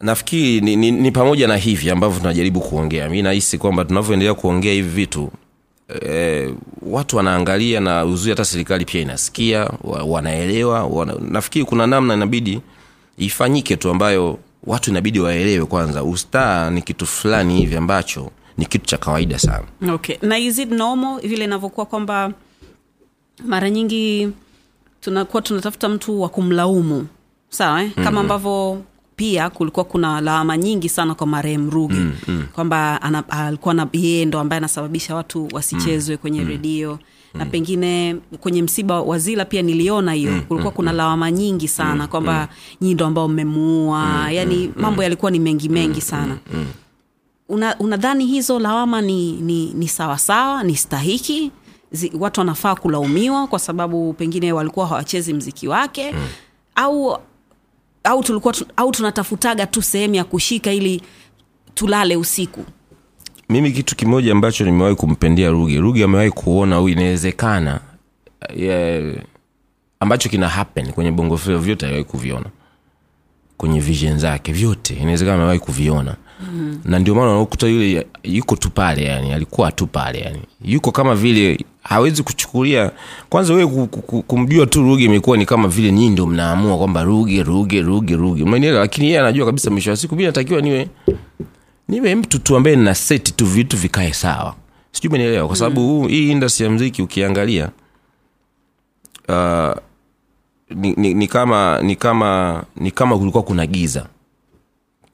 [0.01, 3.09] Nafikiri ni, ni, ni pamoja na hivi ambavyo tunajaribu kuongea.
[3.09, 5.31] Mi nahisi kwamba tunavyoendelea kuongea hivi vitu
[6.05, 12.13] e, watu wanaangalia na uzuri hata serikali pia inasikia wa, wanaelewa wana, nafikiri kuna namna
[12.13, 12.61] inabidi
[13.17, 16.03] ifanyike tu ambayo watu inabidi waelewe kwanza.
[16.03, 19.63] Ustaa ni kitu fulani hivi ambacho ni kitu cha kawaida sana.
[19.93, 20.15] Okay.
[20.21, 22.31] Na is it normal vile inavyokuwa kwamba
[23.45, 24.29] mara nyingi
[25.01, 27.07] tunakuwa tunatafuta mtu wa kumlaumu?
[27.49, 27.91] Sawa eh?
[28.03, 28.81] kama ambavyo
[29.15, 31.93] pia kulikuwa kuna lawama nyingi sana kwa marehemu ruge.
[31.95, 32.45] Mm, mm.
[32.53, 36.99] kwamba alikuwa na yeye ndo ambaye anasababisha watu wasichezwe kwenye redio.
[37.33, 40.41] Na pengine kwenye msiba wa zila pia niliona hiyo.
[40.47, 42.47] Kulikuwa kuna lawama nyingi sana kwamba
[42.81, 44.31] nyii ndo ambao mmemuua.
[44.31, 46.37] Yani mambo yalikuwa ni mengi mengi sana.
[46.53, 46.65] una,
[47.79, 51.51] unadhani hizo lawama ni, ni, ni sawasawa ni stahiki?
[51.91, 56.11] Zi, watu wanafaa kulaumiwa kwa sababu pengine walikuwa hawachezi mziki wake?
[56.11, 56.27] Mm.
[56.75, 57.17] au
[58.03, 61.01] au tulikuwa au tunatafutaga tu sehemu ya kushika ili
[61.73, 62.65] tulale usiku?
[63.49, 65.79] Mimi kitu kimoja ambacho nimewahi kumpendea ruge.
[65.79, 67.79] Ruge amewahi kuona huyu inawezekana
[68.55, 69.15] yeah,
[69.99, 72.45] ambacho kina happen kwenye bongo flava vyote aliwahi kuviona.
[73.57, 74.93] Kwenye vision zake vyote.
[74.93, 76.79] Inawezekana amewahi kuviona mm.
[76.85, 80.39] na ndio maana unakuta yule yuko tu pale yani alikuwa tu pale yani.
[80.65, 82.91] Yuko kama vile hawezi kuchukulia.
[83.29, 86.77] Kwanza wewe ku- ku- ku- kumjua tu ruge imekuwa ni kama vile nyii ndo mnaamua
[86.77, 88.43] kwamba ruge ruge ruge ruge.
[88.43, 90.87] Umenielewa lakini yeye anajua kabisa mwisho wa siku mi natakiwa niwe
[91.87, 94.55] niwe mtu tu ambaye nina seti tu vitu vikae sawa.
[94.91, 96.07] Sijui umenielewa kwa sababu mm.
[96.09, 97.69] hii industry ya mziki ukiangalia
[99.29, 99.73] uh,
[100.75, 104.05] ni, ni, ni kama ni kama ni kama kulikuwa kuna giza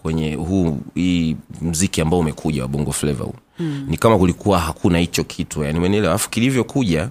[0.05, 3.33] kwenye huu hii mziki ambao umekuja wa bongo flava huu.
[3.59, 3.85] Mm.
[3.89, 6.11] ni kama kulikuwa hakuna hicho kitu yani umenielewa?
[6.13, 7.09] Alafu kilivyokuja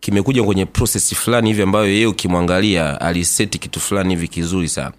[0.00, 4.92] kimekuja kwenye prosesi fulani hivi ambayo yeye ukimwangalia aliseti kitu fulani hivi kizuri sana.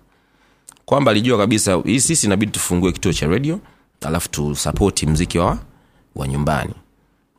[0.85, 3.59] Kwamba alijua kabisa hii sisi inabidi tufungue kituo cha redio
[4.01, 5.57] alafu tusapoti mziki wa,
[6.15, 6.73] wa nyumbani.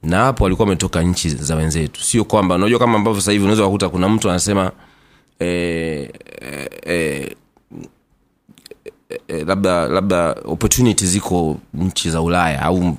[0.03, 2.03] Na hapo walikuwa wametoka nchi za wenzetu.
[2.05, 4.72] Sio kwamba unajua kama ambavyo sasa hivi unaweza kukuta kuna mtu anasema
[5.38, 7.36] eh, eh, eh,
[9.46, 12.96] labda labda opportunity ziko nchi za ulaya au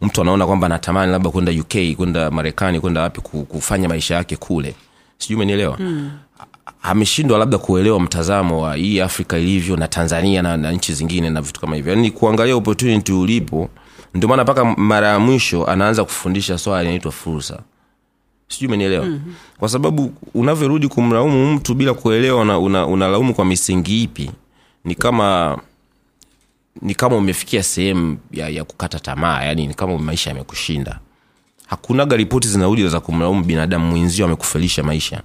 [0.00, 4.74] mtu anaona kwamba anatamani labda kwenda uk kwenda marekani kwenda wapi kufanya maisha yake kule.
[5.18, 5.76] Sijui umenielewa?
[5.80, 6.10] Mm.
[6.82, 11.40] ameshindwa labda kuelewa mtazamo wa hii afrika ilivyo na tanzania na, na nchi zingine na
[11.40, 11.92] vitu kama hivyo.
[11.92, 13.68] Yaani kuangalia opportunity ulipo
[14.14, 17.58] ndio maana mpaka mara ya mwisho anaanza kufundisha swala linaitwa fursa.
[18.48, 19.06] Sijui umenielewa?
[19.06, 19.34] Mm-hmm.
[19.58, 22.40] kwa sababu unavyorudi kumlaumu mtu bila kuelewa
[22.86, 24.30] unalaumu una, kwa misingi ipi
[24.84, 25.58] ni kama
[26.82, 30.98] ni kama umefikia sehemu ya, ya kukata tamaa yani ni kama maisha yamekushinda.
[31.66, 35.22] Hakunaga ripoti zinaudi za kumlaumu binadamu mwenzio amekufelisha maisha.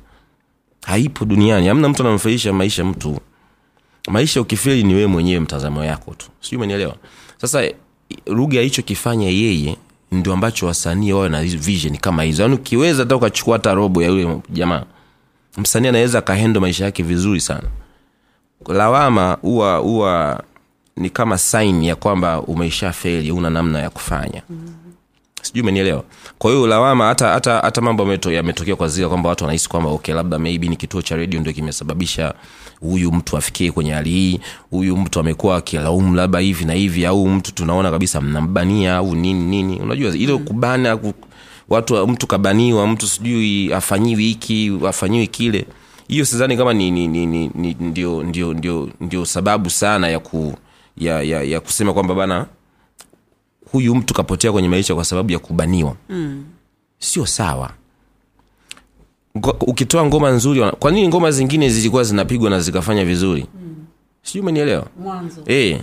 [0.85, 3.19] Haipo duniani amna mtu anamfelisha maisha mtu.
[4.07, 6.25] Maisha ukifeli ni wewe mwenyewe mtazamo yako tu.
[6.41, 6.95] Sijui umenielewa?
[7.37, 7.63] Sasa
[8.27, 9.77] lugha hichokifanya yeye
[10.11, 12.41] ndio ambacho wasanii wawe na vision kama hizo.
[12.43, 14.83] Yaani ukiweza hata ukachukua hata robo ya yule jamaa
[15.57, 17.63] msanii anaweza akahendo maisha yake vizuri sana
[18.67, 20.43] lawama huwa huwa
[20.97, 24.41] ni kama sign ya kwamba umeisha feli una namna ya kufanya.
[25.41, 26.03] Sijui umenielewa?
[26.37, 29.89] Kwa hiyo lawama hata hata hata mambo yameto- yametokea kwa zile kwamba watu wanahisi kwamba
[29.89, 32.33] okay labda maybe ni kituo cha redio ndio kimesababisha
[32.79, 34.39] huyu mtu afikie kwenye hali hii
[34.69, 39.43] huyu mtu amekuwa akilaumu labda hivi na hivi au mtu tunaona kabisa mnambania au nini
[39.45, 39.79] nini.
[39.79, 40.97] Unajua ile kubana
[41.69, 45.65] watu mtu kabaniwa mtu sijui afanyiwi hiki afanyiwi kile
[46.07, 50.19] hiyo sidhani kama ni, ni, ni, ni, ni ndio, ndio, ndio, ndio sababu sana ya,
[50.19, 50.53] ku,
[50.97, 52.45] ya, ya, ya kusema kwamba bana
[53.71, 55.95] huyu mtu kapotea kwenye maisha kwa sababu ya kubaniwa.
[56.09, 56.45] Mm.
[56.99, 57.69] sio sawa.
[59.61, 63.45] Ukitoa ngoma nzuri kwa nini ngoma zingine zilikuwa zinapigwa na zikafanya vizuri?
[63.55, 63.75] Mm.
[64.23, 64.87] sijui umenielewa?
[65.47, 65.81] E,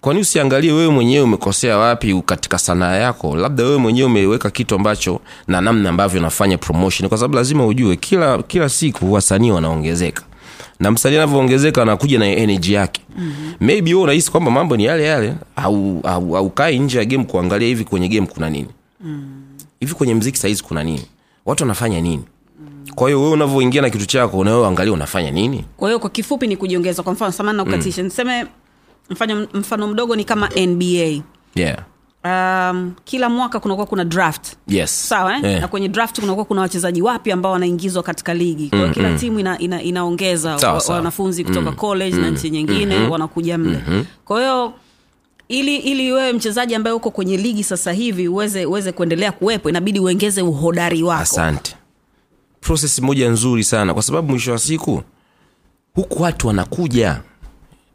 [0.00, 3.36] kwani usiangalie wewe mwenyewe umekosea wapi katika sanaa yako.
[3.36, 7.96] Labda wewe mwenyewe umeweka kitu ambacho na namna ambavyo unafanya promotion kwa sababu lazima ujue
[7.96, 10.22] kila kila siku wasanii wanaongezeka.
[10.80, 13.00] Na msanii anavyoongezeka anakuja na energy yake.
[13.18, 13.54] Mm-hmm.
[13.66, 17.24] maybe wewe unahisi kwamba mambo ni yale yale au au, au kai nje ya game
[17.24, 18.68] kuangalia hivi kwenye game kuna nini?
[19.00, 19.42] Mm.
[19.80, 21.02] hivi kwenye mziki saizi kuna nini?
[21.46, 22.22] Watu wanafanya nini?
[22.94, 25.64] Kwa hiyo wewe unavyoingia na kitu chako unayoangalia unafanya nini?
[25.76, 27.02] Kwa hiyo kwa kifupi ni kujiongeza.
[27.02, 28.46] Kwa mfano samani na ukatisha niseme
[29.10, 31.22] mfano, mfano mdogo ni kama nba
[31.54, 31.78] yeah.
[32.24, 34.56] Um, kila mwaka kunakuwa kuna draft.
[34.68, 35.08] Yes.
[35.08, 35.44] Sawa eh?
[35.44, 35.60] yeah.
[35.60, 38.68] na kwenye draft kunakuwa kuna wachezaji wapya ambao wanaingizwa katika ligi.
[38.68, 40.96] Kwa mm, kila timu ina, ina, inaongeza Sawa, wa- sawa.
[40.98, 43.82] wanafunzi kutoka college na nchi nyingine wanakuja mle.
[44.24, 44.72] Kwa hiyo
[45.48, 50.00] ili ili wewe mchezaji ambaye uko kwenye ligi sasa hivi uweze uweze kuendelea kuwepo inabidi
[50.00, 51.22] uengeze uhodari wako.
[51.22, 51.76] Asante.
[52.60, 55.02] Proses moja nzuri sana kwa sababu mwisho wa siku
[55.94, 57.20] huku watu wanakuja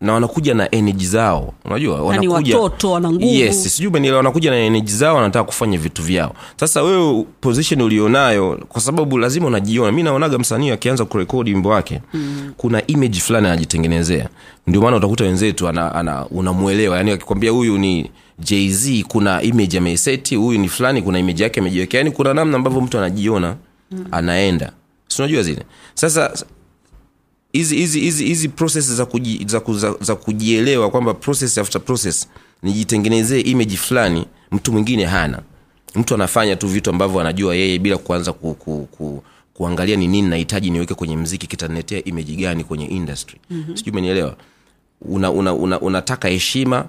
[0.01, 1.53] na wanakuja na energy zao.
[1.65, 3.25] Unajua wanakuja watoto, wana nguvu.
[3.25, 6.35] yes sijui umenielewa wanakuja na energy zao wanataka kufanya vitu vyao.
[6.59, 9.91] Sasa wewe position ulionayo kwa sababu lazima unajiona.
[9.91, 12.53] Mi naonaga msanii akianza kurekodi wimbo wake mm.
[12.57, 14.29] kuna image fulani anajitengenezea.
[14.67, 20.35] Ndio maana utakuta wenzetu ana, ana, unamwelewa yani akikwambia huyu ni jz kuna image ameiseti
[20.35, 21.97] huyu ni fulani kuna image yake amejiwekea.
[21.99, 23.55] Yani kuna namna ambavyo mtu anajiona
[23.91, 24.05] mm.
[24.11, 24.71] anaenda.
[25.07, 25.63] Si unajua zile?
[25.93, 26.33] Sasa
[27.57, 31.81] hizi hizi hizi hizi process za, kuji, za, ku- za, za kujielewa kwamba process after
[31.81, 32.27] process
[32.63, 35.41] nijitengenezee image fulani mtu mwingine hana.
[35.95, 40.27] Mtu anafanya tu vitu ambavyo anajua yeye bila kuanza ku, ku, ku, kuangalia ni nini
[40.29, 43.39] nahitaji niweke kwenye mziki kitaniletea image gani kwenye industry.
[43.49, 43.77] Mm-hmm.
[43.77, 44.35] sijui umenielewa?
[45.01, 46.87] Una, una, una, unataka heshima una,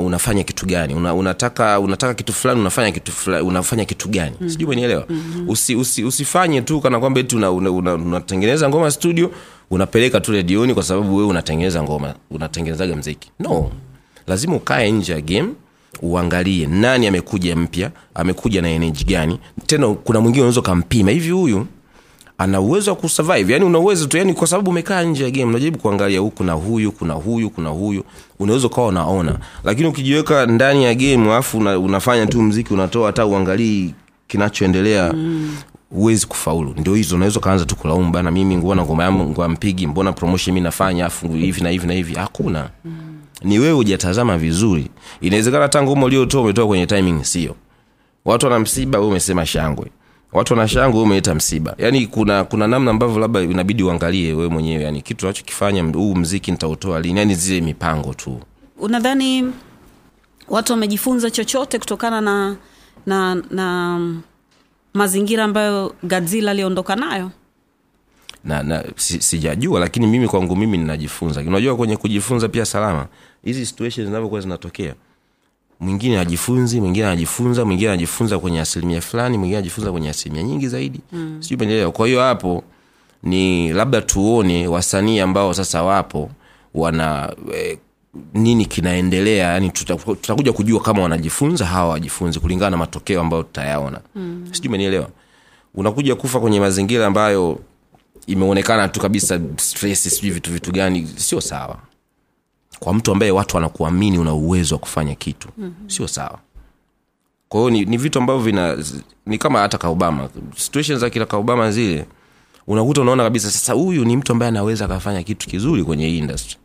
[0.00, 0.94] unafanya kitu gani?
[0.94, 4.30] Una, unataka unataka kitu fulani unafanya kitu fulani unafanya kitu gani?
[4.30, 4.48] Mm-hmm.
[4.50, 5.04] sijui umenielewa?
[5.08, 5.48] Mm-hmm.
[5.48, 9.30] usi, usi, usifanye tu kana kwamba eti unatengeneza una, una, unatengeneza ngoma studio
[9.70, 13.30] unapeleka tu redioni kwa sababu wewe unatengeneza ngoma unatengenezaga mziki.
[13.40, 13.70] No.
[14.26, 15.48] Lazima ukae nje ya game
[16.02, 19.38] uangalie nani amekuja mpya amekuja na energy gani.
[19.66, 21.66] Tena kuna mwingine unaweza ukampima hivi huyu
[22.42, 23.52] ana uwezo wa kusurvive.
[23.52, 26.52] Yani una uwezo tu yani kwa sababu umekaa nje ya game unajaribu kuangalia huku kuna
[26.52, 28.04] huyu kuna huyu kuna huyu.
[28.38, 29.38] Unaweza ukawa unaona.
[29.64, 33.94] Lakini ukijiweka ndani ya game alafu una, unafanya tu mziki unatoa hata uangalii
[34.26, 35.14] kinachoendelea
[35.90, 36.74] huwezi kufaulu.
[36.78, 40.60] Ndio hizo unaweza ukaanza tu kulaumu bana mimi mbona ngoma yangu mpigi mbona promotion mi
[40.60, 42.14] nafanya afu hivi na hivi na hivi?
[42.14, 42.70] Hakuna.
[43.44, 44.86] Ni wewe hujatazama vizuri.
[45.20, 47.54] Inawezekana hata ngoma uliotoa umetoa kwenye timing sio.
[48.24, 49.86] Watu wana msiba we umesema shangwe
[50.32, 51.74] watu wanashangu wewe umeita msiba.
[51.78, 56.50] Yaani kuna kuna namna ambavyo labda inabidi uangalie wewe mwenyewe yani kitu unachokifanya huu mziki
[56.50, 57.18] nitautoa lini?
[57.18, 58.40] Yani zile mipango tu.
[58.78, 59.52] Unadhani
[60.48, 62.56] watu wamejifunza chochote kutokana na
[63.06, 64.00] na na
[64.94, 67.30] mazingira ambayo gadzila aliondoka nayo?
[68.44, 71.40] Na, na si, sijajua lakini mimi kwangu mimi ninajifunza.
[71.40, 73.06] Unajua kwenye kujifunza pia salama
[73.44, 74.94] hizi situations zinavyokuwa zinatokea
[75.82, 81.00] mwingine ajifunzi mwingine anajifunza mwingine anajifunza kwenye asilimia fulani mwingine anajifunza kwenye asilimia nyingi zaidi.
[81.12, 81.36] Mm.
[81.40, 82.64] sijui kwa hiyo hapo
[83.22, 86.30] ni labda tuone wasanii ambao sasa wapo
[86.74, 87.78] wana eh,
[88.34, 89.52] nini kinaendelea.
[89.52, 94.00] Yani tutakuja tuta kujua kama wanajifunza hawa wajifunzi kulingana na matokeo ambayo tutayaona.
[94.14, 94.48] Mm.
[94.52, 95.08] sijui umenielewa.
[95.74, 97.58] Unakuja kufa kwenye mazingira ambayo
[98.26, 101.78] imeonekana tu kabisa stress sijui vitu vitu gani sio sawa
[102.82, 105.48] kwa mtu ambaye watu wanakuamini una uwezo wa kufanya kitu.
[105.58, 105.90] Mm-hmm.
[105.90, 106.38] sio sawa.
[107.48, 108.76] Kwa hiyo ni, ni vitu ambavyo vina
[109.26, 112.06] ni kama hata kaobama situation za kila kaobama zile
[112.66, 116.56] unakuta unaona kabisa sasa huyu ni mtu ambaye anaweza akafanya kitu kizuri kwenye hii industry.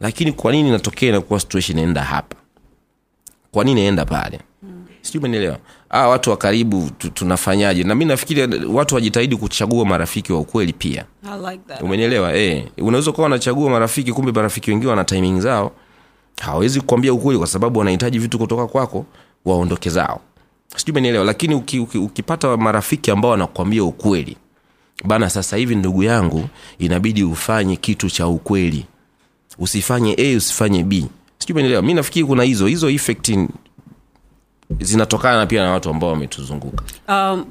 [0.00, 2.36] Lakini kwa nini natokea inakuwa situation enda hapa?
[3.52, 4.40] Kwa nini enda pale?
[5.02, 5.58] Sijui umenielewa
[5.90, 7.84] ah, watu wa karibu tunafanyaje?
[7.84, 11.04] Na mi nafikiri watu wajitahidi kuchagua marafiki wa ukweli pia.
[11.32, 11.82] I like that.
[11.82, 12.36] umenielewa?
[12.36, 15.72] Eh, unaweza ukawa wanachagua marafiki kumbe marafiki wengine wana timing zao.
[16.40, 19.06] Hawawezi kukwambia ukweli kwa sababu wanahitaji vitu kutoka kwako
[19.44, 20.20] waondoke zao.
[20.76, 24.36] Sijui umenielewa lakini uki, uki, ukipata marafiki ambao wanakwambia ukweli
[25.04, 28.86] bana sasa hivi ndugu yangu inabidi ufanye kitu cha ukweli.
[29.58, 31.06] Usifanye a usifanye b.
[31.38, 31.82] Sijui umenielewa?
[31.82, 33.38] Mi nafikiri kuna hizo hizo effect
[34.80, 37.44] zinatokana pia na watu ambao wametuzunguka um,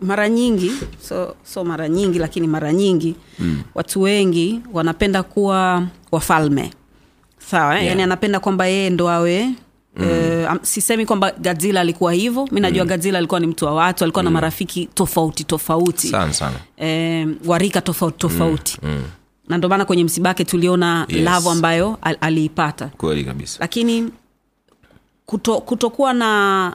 [0.00, 0.72] mara nyingi
[1.08, 3.62] so, so mara nyingi lakini mara nyingi mm.
[3.74, 6.70] watu wengi wanapenda kuwa wafalme
[7.50, 7.76] sawa eh?
[7.76, 7.88] Yeah.
[7.88, 9.48] yani anapenda kwamba yeye ndo awe
[9.96, 10.44] Mm.
[10.44, 12.88] Uh, sisemi kwamba gadzila alikuwa hivyo mi najua mm.
[12.88, 14.24] gadzila alikuwa ni mtu wa watu alikuwa mm.
[14.24, 18.88] na marafiki tofauti tofauti sana sana eh, warika tofauti tofauti mm.
[18.90, 19.02] Mm.
[19.48, 21.22] na ndio maana kwenye msibake tuliona Yes.
[21.24, 24.08] lavu ambayo al, aliipata kweli kabisa lakini
[25.28, 26.74] kuto, kutokuwa na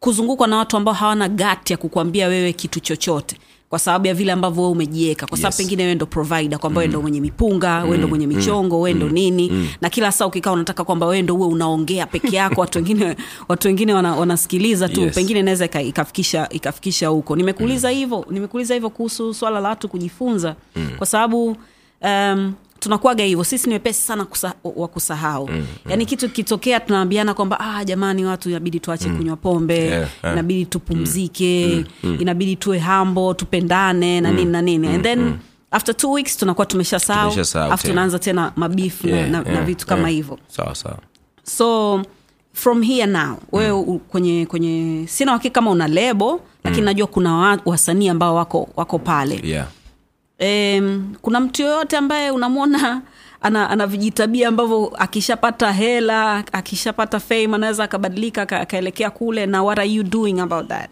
[0.00, 3.36] kuzungukwa na watu ambao hawana gati ya kukwambia wewe kitu chochote
[3.70, 5.56] kwa sababu ya vile ambavyo wewe umejieka kwa sababu Yes.
[5.56, 9.08] pengine wewe ndo provider kwamba wewe ndo mwenye mipunga wewe ndo mwenye michongo wewe ndo
[9.08, 9.68] nini.
[9.80, 13.16] Na kila saa ukikaa unataka kwamba wewe ndo uwe unaongea peke yako watu wengine
[13.48, 15.00] watu wengine wana, wanasikiliza tu.
[15.00, 15.14] Yes.
[15.14, 17.36] pengine inaweza ikafikisha ikafikisha huko.
[17.36, 20.56] Nimekuuliza hivyo nimekuuliza hivyo kuhusu swala la watu kujifunza.
[20.98, 21.56] Kwa sababu
[22.02, 22.52] um,
[22.88, 23.44] tunakuaga hivyo.
[23.44, 25.48] Sisi ni wepesi sana kusa, wa kusahau.
[25.48, 30.32] Mm, yaani kitu kitokea tunaambiana kwamba ah, jamani watu inabidi tuache kunywa pombe Yeah, yeah.
[30.34, 31.84] inabidi tupumzike
[32.18, 34.88] inabidi tuwe hambo tupendane na nini na nini.
[34.88, 35.38] and then
[35.70, 39.86] after two weeks tunakuwa tumeshasahau Tumeshasahau afu tunaanza tena mabifu Yeah, na, yeah, na vitu
[39.86, 40.38] kama hivyo.
[40.58, 40.74] Yeah.
[40.74, 40.96] so,
[41.44, 42.02] so
[42.52, 43.98] from here now wewe mm.
[43.98, 48.98] kwenye kwenye sina uhakika kama una lebo lakini najua kuna wa, wasanii ambao wako wako
[48.98, 49.40] pale.
[49.44, 49.66] Yeah
[50.40, 53.02] um, kuna mtu yoyote ambaye unamwona
[53.42, 59.88] ana, ana vijitabia ambavyo akishapata hela akishapata fame anaweza akabadilika akaelekea kule na what are
[59.88, 60.90] you doing about that?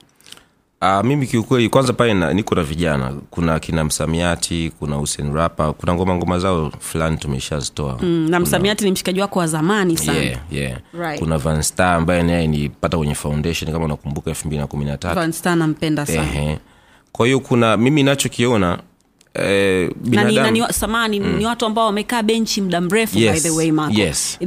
[0.82, 3.14] Uh, mimi kiukweli kwanza pale niko na vijana.
[3.30, 7.99] Kuna kina msamiati kuna Hussein rapa kuna ngoma ngoma zao fulani tumeshazitoa.
[8.03, 10.18] Mm, na msamiati ni mshikaji wako wa zamani sana.
[10.18, 10.78] Yeah, yeah.
[10.99, 11.20] Right.
[11.20, 15.55] kuna Vanstar ambaye naye nilipata kwenye foundation kama unakumbuka elfu mbili na kumi na tatu.
[15.57, 16.57] Nampenda sana.
[17.12, 18.78] Kwa hiyo kuna mimi nachokiona
[19.39, 21.37] eh, na ni, na ni, samani mm.
[21.37, 24.01] ni watu ambao wamekaa benchi muda mrefu Yes, by the way Marco.
[24.01, 24.39] yes.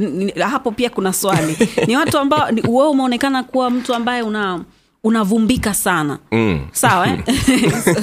[0.50, 4.60] Hapo pia kuna swali ni watu ambao wewe umeonekana kuwa mtu ambaye una
[5.04, 6.60] unavumbika sana Mm.
[6.72, 7.18] sawa eh?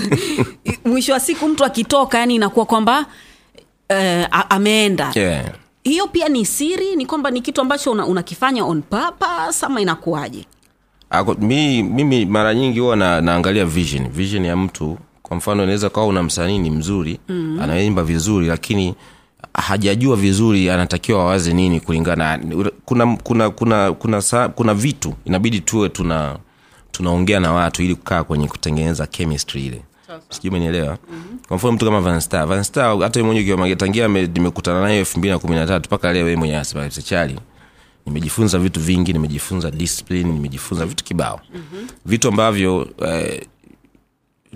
[0.85, 3.05] mwisho wa siku mtu akitoka yani inakuwa kwamba
[3.89, 5.45] eh, ameenda yeah.
[5.83, 10.45] hiyo pia ni siri ni kwamba ni kitu ambacho una- unakifanya on purpose ama inakuwaje
[11.39, 14.97] mi, mimi mara nyingi huwa na, naangalia vision vision ya mtu
[15.27, 17.59] kwa mfano inaweza kawa una msanii ni mzuri mm.
[17.61, 18.95] anaimba vizuri lakini
[19.53, 22.39] hajajua vizuri anatakiwa awaze nini kulingana
[22.85, 26.37] kuna kuna kuna kuna, sa, kuna vitu inabidi tuwe tuna
[26.91, 29.81] tunaongea na watu ili kukaa kwenye kutengeneza chemistry ile
[30.29, 31.39] sijui umenielewa mm-hmm.
[31.47, 35.39] kwa mfano mtu kama vanstar vanstar hata mwenyewe ukiwa tangia nimekutana naye elfu mbili na
[35.39, 37.35] kumi na tatu mpaka leo mwenye mwenyewe
[38.05, 41.87] nimejifunza vitu vingi nimejifunza discipline nimejifunza vitu kibao mm-hmm.
[42.05, 43.41] vitu ambavyo eh,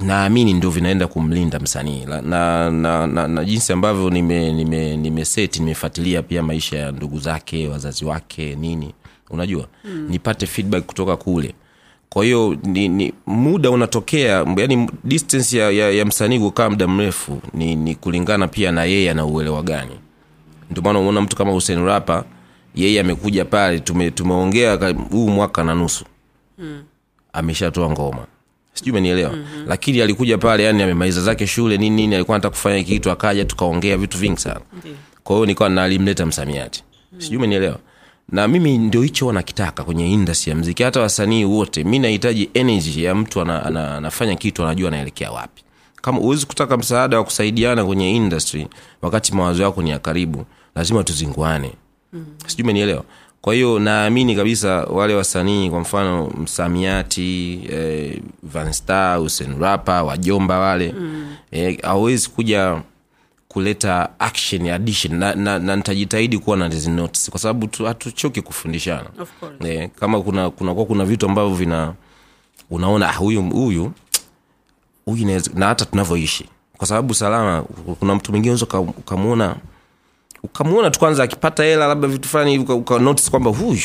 [0.01, 2.05] naamini ndio vinaenda kumlinda msanii.
[2.05, 5.25] Na, na, na, na, na jinsi ambavyo nimeseti nime, nime
[5.59, 8.93] nimefuatilia pia maisha ya ndugu zake wazazi wake nini.
[9.29, 9.67] Unajua?
[9.85, 10.07] Mm.
[10.09, 11.53] nipate feedback kutoka kule.
[12.09, 17.41] Kwa hiyo ni, ni muda unatokea yani distance ya, ya, ya msanii kukaa muda mrefu
[17.53, 19.91] ni, ni kulingana pia na yeye ana uelewa gani.
[20.71, 22.23] Ndio maana umeona mtu kama Hussein Rapa
[22.75, 26.05] yeye amekuja pale tume, tumeongea huu mwaka na nusu.
[26.57, 26.83] Mm.
[27.33, 28.25] ameshatoa ngoma
[28.73, 29.33] sijui umenielewa.
[29.33, 29.67] Mm-hmm.
[29.67, 33.97] lakini alikuja pale yani amemaliza zake shule nini nini alikuwa nataka kufanya kitu akaja tukaongea
[33.97, 34.59] vitu vingi sana.
[35.23, 36.83] Kwa hiyo nikawa nalimleta msamiati.
[37.17, 37.79] Sijui umenielewa.
[38.29, 43.03] Na mimi ndio hicho wanakitaka kwenye industry ya mziki hata wasanii wote mi nahitaji energy
[43.03, 45.63] ya mtu ana, ana, anafanya kitu anajua anaelekea wapi.
[46.01, 48.67] Kama huwezi kutaka msaada wa kusaidiana kwenye industry
[49.01, 50.45] wakati mawazo yako ni ya karibu
[50.75, 51.71] lazima tuzinguane.
[52.13, 52.25] Mm.
[52.47, 53.03] sijui umenielewa
[53.41, 61.35] kwa hiyo naamini kabisa wale wasanii kwa mfano msamiati eh, vanstar usenrapa wajomba wale mm.
[61.51, 62.81] eh, hawezi kuja
[63.47, 65.15] kuleta action addition.
[65.15, 69.05] Na, na, na nitajitahidi kuwa na notes kwa sababu hatuchoki kufundishana.
[69.65, 71.93] Eh, kama kuna kuna, kuna, kuna vitu ambavyo vina
[72.69, 73.91] unaona ah, huyu huyu
[75.05, 76.45] huyu na hata tunavyoishi.
[76.77, 77.61] Kwa sababu salama
[77.99, 79.55] kuna mtu mwingine unaweza ukamwona ukamwona
[80.43, 83.81] ukamwona tu kwanza akipata hela labda vitu fulani hivi uka, uka kwamba huyu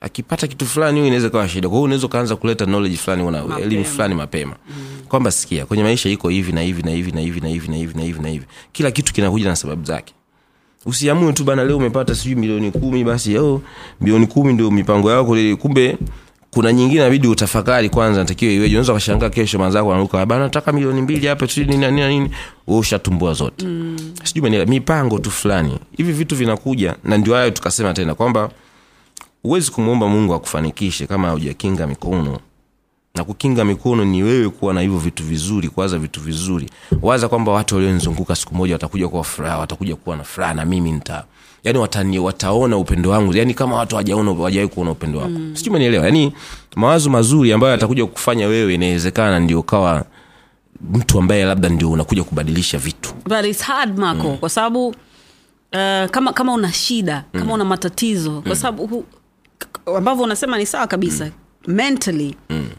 [0.00, 1.68] akipata kitu fulani huyu inaweza kawa shida.
[1.68, 4.56] Kwa hiyo unaweza ukaanza kuleta knowledge fulani una elimu fulani mapema.
[4.68, 4.74] Mm.
[5.08, 7.76] kwamba sikia kwenye maisha iko hivi na hivi na hivi na hivi na hivi na
[7.76, 8.46] hivi na hivi na hivi.
[8.72, 10.14] Kila kitu kinakuja na sababu zake.
[10.86, 13.62] Usiamue tu bana leo umepata sijui milioni kumi basi oh,
[14.00, 15.98] milioni kumi ndio mipango yako kumbe
[16.54, 18.74] kuna nyingine inabidi utafakari kwanza natakiwa iweje.
[18.74, 22.30] Unaweza ukashangaa kesho manzako anaruka bana nataka milioni mbili hapa nini na nini.
[22.66, 23.66] Ushatumbua zote.
[23.66, 23.96] Mm.
[24.24, 25.78] sijui mipango tu fulani.
[25.96, 28.50] Hivi vitu vinakuja na ndio hayo tukasema tena kwamba
[29.42, 32.38] huwezi kumwomba mungu akufanikishe kama haujakinga mikono
[33.16, 36.70] na kukinga mikono ni wewe kuwa na hivyo vitu vizuri kuwaza vitu vizuri.
[37.02, 40.92] Waza kwamba watu walionizunguka siku moja watakuja kuwa furaha watakuja kuwa na furaha na mimi
[40.92, 41.24] nita
[41.64, 43.36] yani watani, wataona upendo wangu.
[43.36, 45.30] Yani kama watu hawajaona hawajawai kuona upendo wako.
[45.30, 45.56] Mm.
[45.56, 46.04] sijui umenielewa?
[46.04, 46.32] Yani
[46.76, 50.04] mawazo mazuri ambayo yatakuja kufanya wewe inawezekana ndio kawa
[50.92, 53.14] mtu ambaye labda ndio unakuja kubadilisha vitu.
[53.24, 54.36] But it's hard marco mm.
[54.36, 54.94] kwa sababu uh,
[56.10, 59.04] kama kama una shida kama una matatizo kwa sababu
[59.96, 61.30] ambavyo unasema ni sawa kabisa
[61.66, 62.36] mentally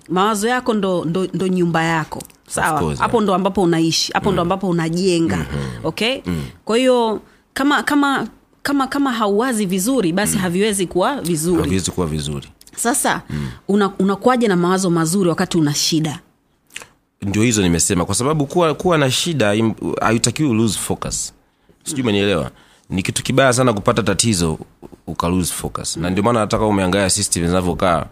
[0.10, 2.22] mawazo yako ndo, ndo, ndo nyumba yako.
[2.48, 2.96] Sawa?
[2.96, 5.46] hapo ndo ambapo unaishi hapo ndo ambapo unajenga
[5.84, 6.20] okay?
[6.66, 7.22] Kwa hiyo
[7.54, 8.28] kama kama
[8.64, 11.62] kama kama hauwazi vizuri basi haviwezi kuwa vizuri.
[11.62, 12.48] Haviwezi kuwa vizuri.
[12.76, 13.22] Sasa
[13.68, 16.20] una, unakuwaje na mawazo mazuri wakati una shida?
[17.22, 19.56] Ndio hizo nimesema kwa sababu kuwa, kuwa na shida
[20.02, 21.34] haitakiwi lose focus.
[21.84, 22.52] Sijui umenielewa?
[22.90, 24.60] Ni kitu kibaya sana kupata tatizo
[25.08, 25.98] uka lose focus.
[25.98, 28.06] Na ndio maana nataka umeangalia system zinavyokaa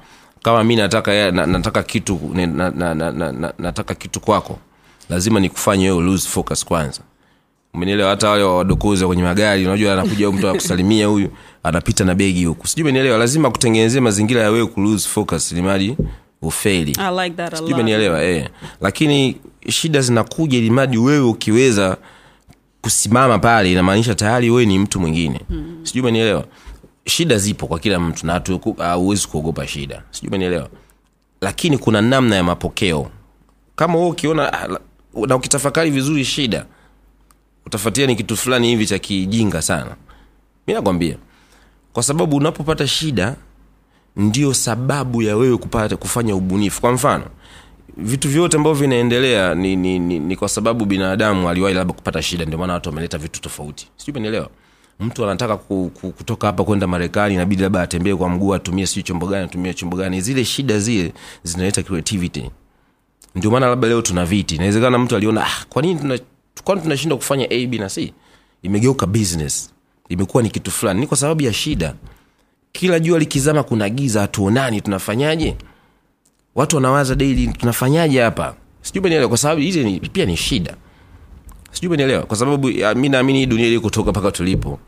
[0.44, 4.60] kama mi nataka na, nataka kitu na, na, na, na, na, na, nataka kitu kwako
[5.10, 7.02] lazima nikufanye wewe lose focus kwanza.
[7.74, 8.10] Umenielewa?
[8.10, 11.30] Hata wale wadokozi kwenye magari unajua anakuja mtu anakusalimia huyu
[11.64, 12.68] anapita na begi huku.
[12.68, 13.18] Sijui umenielewa?
[13.18, 15.98] Lazima kutengenezea mazingira ya wewe kulose focus limadi
[16.42, 16.98] ufeli.
[17.24, 18.24] Like sijui umenielewa?
[18.24, 18.50] Eh.
[18.82, 19.38] lakini
[19.70, 21.98] shida zinakuja ilimadi wewe ukiweza
[22.82, 25.40] kusimama pale inamaanisha tayari wewe ni mtu mwingine.
[25.50, 25.80] Mm.
[25.84, 26.46] sijui umenielewa
[27.06, 30.04] shida zipo kwa kila mtu na huwezi kuogopa shida.
[30.12, 30.70] Sijui umenielewa?
[31.42, 33.12] Lakini kuna namna ya mapokeo.
[33.76, 34.80] Kama huo ukiona ah,
[35.28, 36.66] na ukitafakari vizuri shida
[37.66, 39.96] utafuatia ni kitu fulani hivi cha kijinga sana.
[40.68, 41.18] Mi nakwambia
[41.94, 43.36] kwa sababu unapopata shida
[44.16, 46.82] ndio sababu ya wewe kupata kufanya ubunifu.
[46.82, 47.26] Kwa mfano
[47.98, 52.46] vitu vyote ambavyo vinaendelea ni, ni, ni, ni kwa sababu binadamu aliwahi labda kupata shida
[52.46, 53.88] ndio maana watu wameleta vitu tofauti.
[53.98, 54.50] Sijui umenielewa
[55.04, 59.04] mtu anataka ku, ku, kutoka hapa kwenda marekani inabidi labda atembee kwa mguu atumie sijui
[59.04, 60.22] chombo gani atumie chombo gani.
[60.22, 62.50] Zile shida zile zinaleta creativity.
[63.36, 64.56] Ndio maana labda leo tuna viti.
[64.56, 66.20] Inawezekana mtu aliona ah, kwa nini tuna,
[66.64, 68.14] kwani tunashindwa kufanya a b na c?
[68.62, 69.74] Imegeuka business.
[70.10, 71.00] Imekuwa ni kitu fulani.
[71.00, 71.94] Ni kwa sababu ya shida.
[72.72, 75.56] Kila jua likizama kuna giza hatuonani tunafanyaje?
[76.56, 78.56] Watu wanawaza daily tunafanyaje hapa?
[78.82, 80.76] Sijui umenielewa kwa sababu hizi pia ni shida.
[81.72, 84.80] Sijui umenielewa kwa sababu mi naamini dunia ili kutoka mpaka tulipo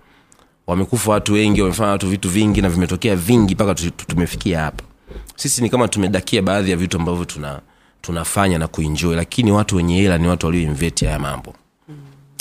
[0.68, 4.84] wamekufa watu wengi wamefanya watu vitu vingi na vimetokea vingi mpaka tu- tu- tumefikia hapa.
[5.36, 7.62] Sisi ni kama tumedakia baadhi ya vitu ambavyo tuna
[8.02, 11.54] tunafanya na kuenjoy lakini watu wenye hela ni watu walioinveti haya mambo.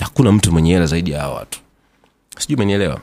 [0.00, 1.60] Hakuna mtu mwenye hela zaidi ya hawa watu.
[2.38, 3.00] Sijui umenielewa?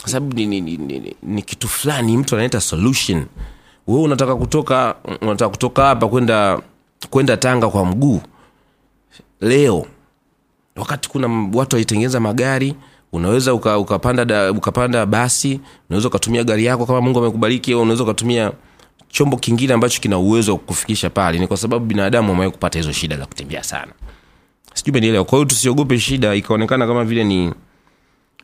[0.00, 3.26] Kwa sababu ni, ni, ni, ni, ni, ni kitu fulani mtu analeta solution.
[3.86, 6.60] We unataka kutoka unataka kutoka hapa kwenda
[7.10, 8.20] kwenda tanga kwa mguu?
[9.40, 9.86] Leo.
[10.76, 12.74] Wakati kuna watu walitengeneza magari
[13.14, 15.60] unaweza uka, ukapanda da, ukapanda basi
[15.90, 18.52] unaweza ukatumia gari yako kama mungu amekubariki au unaweza ukatumia
[19.08, 21.38] chombo kingine ambacho kina uwezo wa kukufikisha pale.
[21.38, 23.92] Ni kwa sababu binadamu amewahi kupata hizo shida za kutembea sana.
[24.74, 25.24] Sijui umenielewa.
[25.24, 27.52] Kwa hiyo tusiogope shida ikaonekana kama vile ni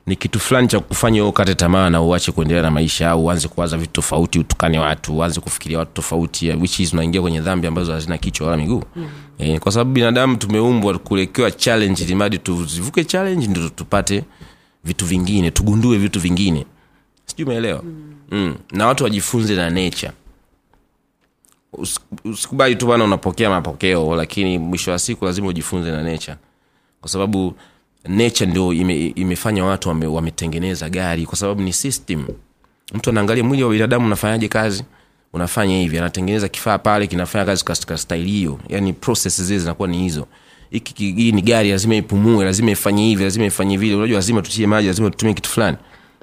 [0.06, 3.76] ni kitu fulani cha kufanya ukate tamaa na uache kuendelea na maisha au uanze kuwaza
[3.76, 8.18] vitu tofauti utukane watu uanze kufikiria watu tofauti which is unaingia kwenye dhambi ambazo hazina
[8.18, 8.82] kichwa wala miguu.
[8.96, 9.08] Mm.
[9.38, 14.24] e, kwa sababu binadamu tumeumbwa kulekewa challenge limadi tuzivuke challenge ndio tupate
[14.84, 16.66] vitu vingine tugundue vitu vingine.
[17.26, 17.82] Sijui umeelewa?
[17.82, 18.14] Mm.
[18.30, 18.54] mm.
[18.72, 20.12] na watu wajifunze na nature.
[22.24, 26.36] Usikubali tu bana unapokea mapokeo lakini mwisho wa siku lazima ujifunze na nature.
[27.00, 27.54] Kwa sababu
[28.04, 32.26] nature ndio ime, imefanya watu wame, wametengeneza gari kwa sababu ni system.
[32.94, 34.84] Mtu anaangalia mwili wa binadamu unafanyaje kazi?
[35.32, 38.58] Unafanya hivi anatengeneza kifaa pale kinafanya kazi katika staili hiyo.
[38.68, 40.26] Yani process zile zinakuwa ni hizo
[40.70, 43.94] hiki hii ni gari lazima ipumue lazima ifanye hivi lazima ifanye vile.
[43.94, 45.76] Unajua lazima tutie maji lazima tutumie kitu fulani.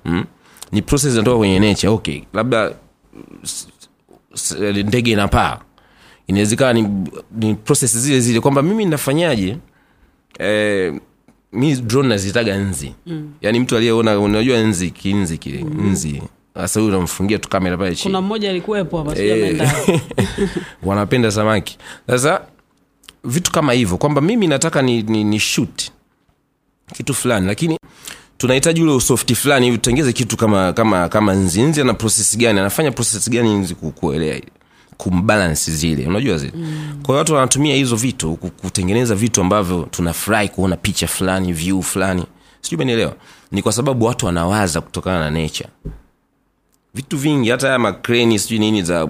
[0.05, 0.25] Mm?
[0.71, 1.87] ni process inatoka kwenye nature.
[1.89, 2.71] Okay labda
[4.85, 5.59] ndege inapaa
[6.27, 9.57] inawezekana ni, ni process zile zile kwamba mimi nafanyaje
[10.39, 10.93] eh,
[11.53, 12.93] mi drone nazitaga nzi.
[13.05, 13.31] Mm.
[13.41, 15.89] yaani mtu aliyeona unajua nzi kinzi kile mm.
[15.91, 16.21] nzi.
[16.53, 18.03] Sasa huyu unamfungia tu kamera pale chini.
[18.03, 19.69] Kuna mmoja alikuwepo hapa Eh,
[20.83, 21.77] wanapenda samaki.
[22.07, 22.41] Sasa
[23.28, 25.91] vitu kama hivyo kwamba mimi nataka ni, ni, ni shoot
[26.93, 27.78] kitu fulani lakini
[28.38, 32.59] tunahitaji ule usofti fulani hivi tutengeze kitu kama kama kama nzi nzi ana proses gani
[32.59, 34.41] anafanya proses gani nzi ku- kuelea
[34.97, 36.51] kumbalance zile unajua zile.
[36.55, 36.99] Mm.
[37.03, 42.23] kwa hiyo watu wanatumia hizo vitu kutengeneza vitu ambavyo tunafurahi kuona picha fulani view fulani.
[42.61, 43.15] Sijui umenielewa?
[43.51, 45.69] Ni kwa sababu watu wanawaza kutokana na nature.
[46.93, 49.07] Vitu vingi hata haya makreni sijui nini za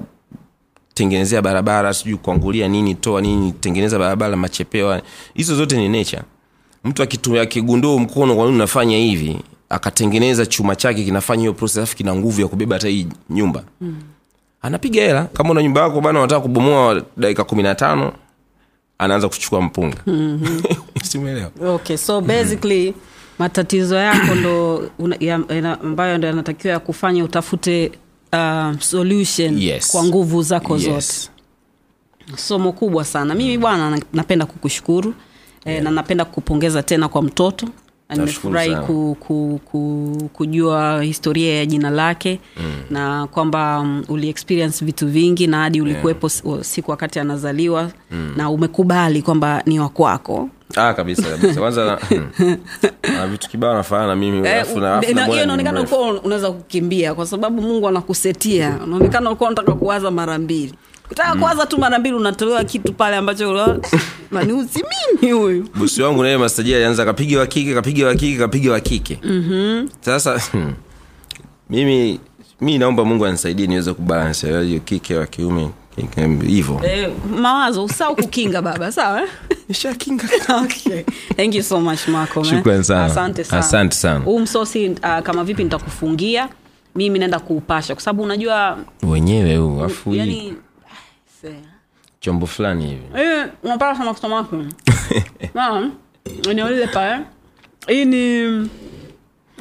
[0.97, 5.01] tengenezea barabara sijui kuangulia nini toa nini tengeneza barabara machepewa
[5.33, 6.21] hizo zote ni nature.
[6.83, 7.03] Mtu
[7.41, 9.37] akigundua mkono kwa nini unafanya hivi
[9.69, 13.63] akatengeneza chuma chake kinafanya hiyo process alafu kina nguvu ya kubeba hata hii nyumba.
[13.81, 13.95] Mm.
[14.61, 15.23] anapiga hela.
[15.25, 18.13] Kama una nyumba yako bana unataka kubomoa dakika kumi na tano
[18.97, 19.97] anaanza kuchukua mpunga.
[21.03, 22.93] Simeelewa okay so basically
[23.39, 24.89] matatizo yako ndo
[25.83, 27.91] ambayo ya, ya, ndo yanatakiwa ya kufanya utafute
[28.33, 29.91] uh, solution Yes.
[29.91, 31.29] kwa nguvu zako zote
[32.35, 35.13] somo kubwa sana mimi bwana napenda kukushukuru
[35.65, 35.83] yeah.
[35.83, 37.67] na napenda kukupongeza tena kwa mtoto
[38.15, 42.73] nimefurahi ku, ku, ku, kujua historia ya jina lake mm.
[42.89, 46.63] na kwamba um, uli experience vitu vingi na hadi ulikuwepo yeah.
[46.63, 48.33] siku wakati anazaliwa mm.
[48.37, 51.59] na umekubali kwamba ni wakwako ah, kabisa kabisa.
[51.59, 51.99] Kwanza
[53.03, 54.65] na vitu kibao nafanana mimi Eh,
[55.27, 58.79] hiyo inaonekana ulikuwa unaweza kukimbia kwa sababu mungu anakusetia.
[58.83, 60.73] Unaonekana ulikuwa unataka kuwaza mara mbili
[61.09, 63.79] kutaka kuwaza tu mara mbili unatolewa kitu pale ambacho unaona,
[65.21, 69.89] mimi huyu busi wangu naye masaji alianza kapiga wakike kapiga wakike kapiga wakike mm-hmm.
[70.01, 70.73] sasa hmm,
[71.69, 72.19] mimi
[72.61, 75.69] mi naomba mungu anisaidie niweze kubalansi kike wa kiume
[76.47, 79.29] hivyo eh, mawazo usau kukinga baba sawa eh?
[79.69, 80.23] nishakinga
[80.63, 81.03] okay.
[81.35, 82.83] thank you so much Marco, man.
[82.83, 83.05] Sana.
[83.05, 84.19] asante sana Asante sana.
[84.19, 86.49] huu msosi uh, kama vipi nitakufungia
[86.95, 90.53] mimi naenda kuupasha kwa sababu unajua wenyewe huu afu yani
[92.27, 93.01] chombo fulani hivi.
[93.15, 94.19] Hii unapata samaki
[95.55, 95.91] Naam.
[96.49, 97.23] eneo pale.
[97.87, 98.69] Hii ni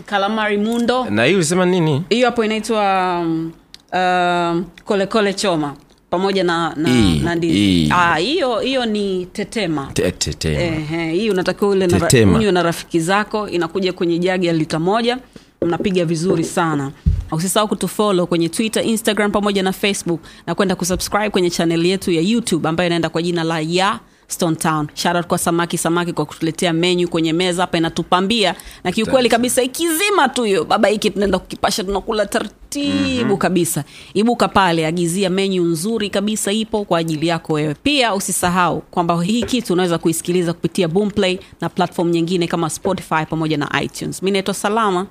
[0.06, 1.04] kalamari mundo.
[1.10, 2.02] Na hii ulisema nini?
[2.08, 3.52] Hiyo hapo inaitwa um,
[3.92, 5.74] uh, kolekole choma
[6.10, 6.88] pamoja na na,
[7.22, 7.92] na ndizi.
[7.94, 9.90] Ah, hiyo hiyo ni tetema.
[9.94, 11.10] Te-.
[11.12, 15.18] Hii unatakiwa ule na na rafiki zako inakuja kwenye jagi ya lita moja
[15.62, 16.90] mnapiga vizuri sana
[17.32, 22.20] usisahau kutufolo kwenye twitter instagram pamoja na facebook na kwenda kusubscribe kwenye chaneli yetu ya
[22.20, 24.88] youtube ambayo inaenda kwa jina la ya stone town.
[24.94, 28.54] Shoutout kwa samaki samaki kwa kutuletea menyu kwenye meza hapa inatupambia.
[28.84, 33.36] Na kiukweli kabisa ikizima tu hiyo baba hiki tunaenda kukipasha tunakula taratibu mm-hmm.
[33.36, 33.84] kabisa.
[34.14, 37.74] Ibuka pale agizia menyu nzuri kabisa ipo kwa ajili yako wewe.
[37.82, 43.56] Pia usisahau kwamba hii kitu unaweza kuisikiliza kupitia boomplay na platform nyingine kama spotify pamoja
[43.56, 44.22] na itunes.
[44.22, 45.06] Mi naitwa salama.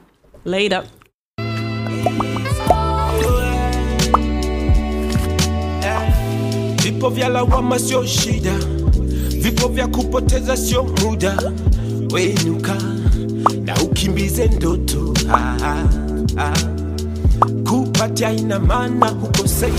[0.45, 0.83] Later
[7.05, 8.53] Vipo vya lawama sio shida,
[9.41, 11.51] vipo vya kupoteza sio muda.
[12.11, 12.75] Wenuka
[13.65, 15.83] na ukimbize ndoto ah, ah,
[16.37, 16.53] ah.
[17.69, 19.73] Kupatia ina maana hukosei,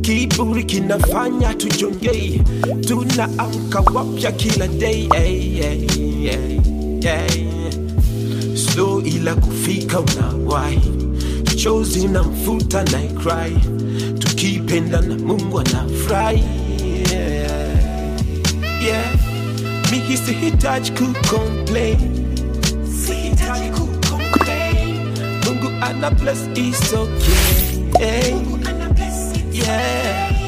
[0.00, 2.42] kiburi kinafanya tujongei,
[2.88, 6.58] tunaamka wapya kila day hey, hey, hey,
[7.00, 7.44] hey.
[8.54, 10.80] So ila kufika unawahi,
[11.62, 13.56] chozi na mfuta na cry,
[14.18, 16.44] tukipenda na Mungu anafurahi
[17.12, 17.70] yeah.
[18.84, 19.14] yeah.
[19.90, 21.98] Mimi sihitaji kucomplain,
[23.06, 25.00] sihitaji kucomplain.
[25.46, 28.32] Mungu ana bless is okay.
[28.34, 30.41] Mungu ana bless yeah.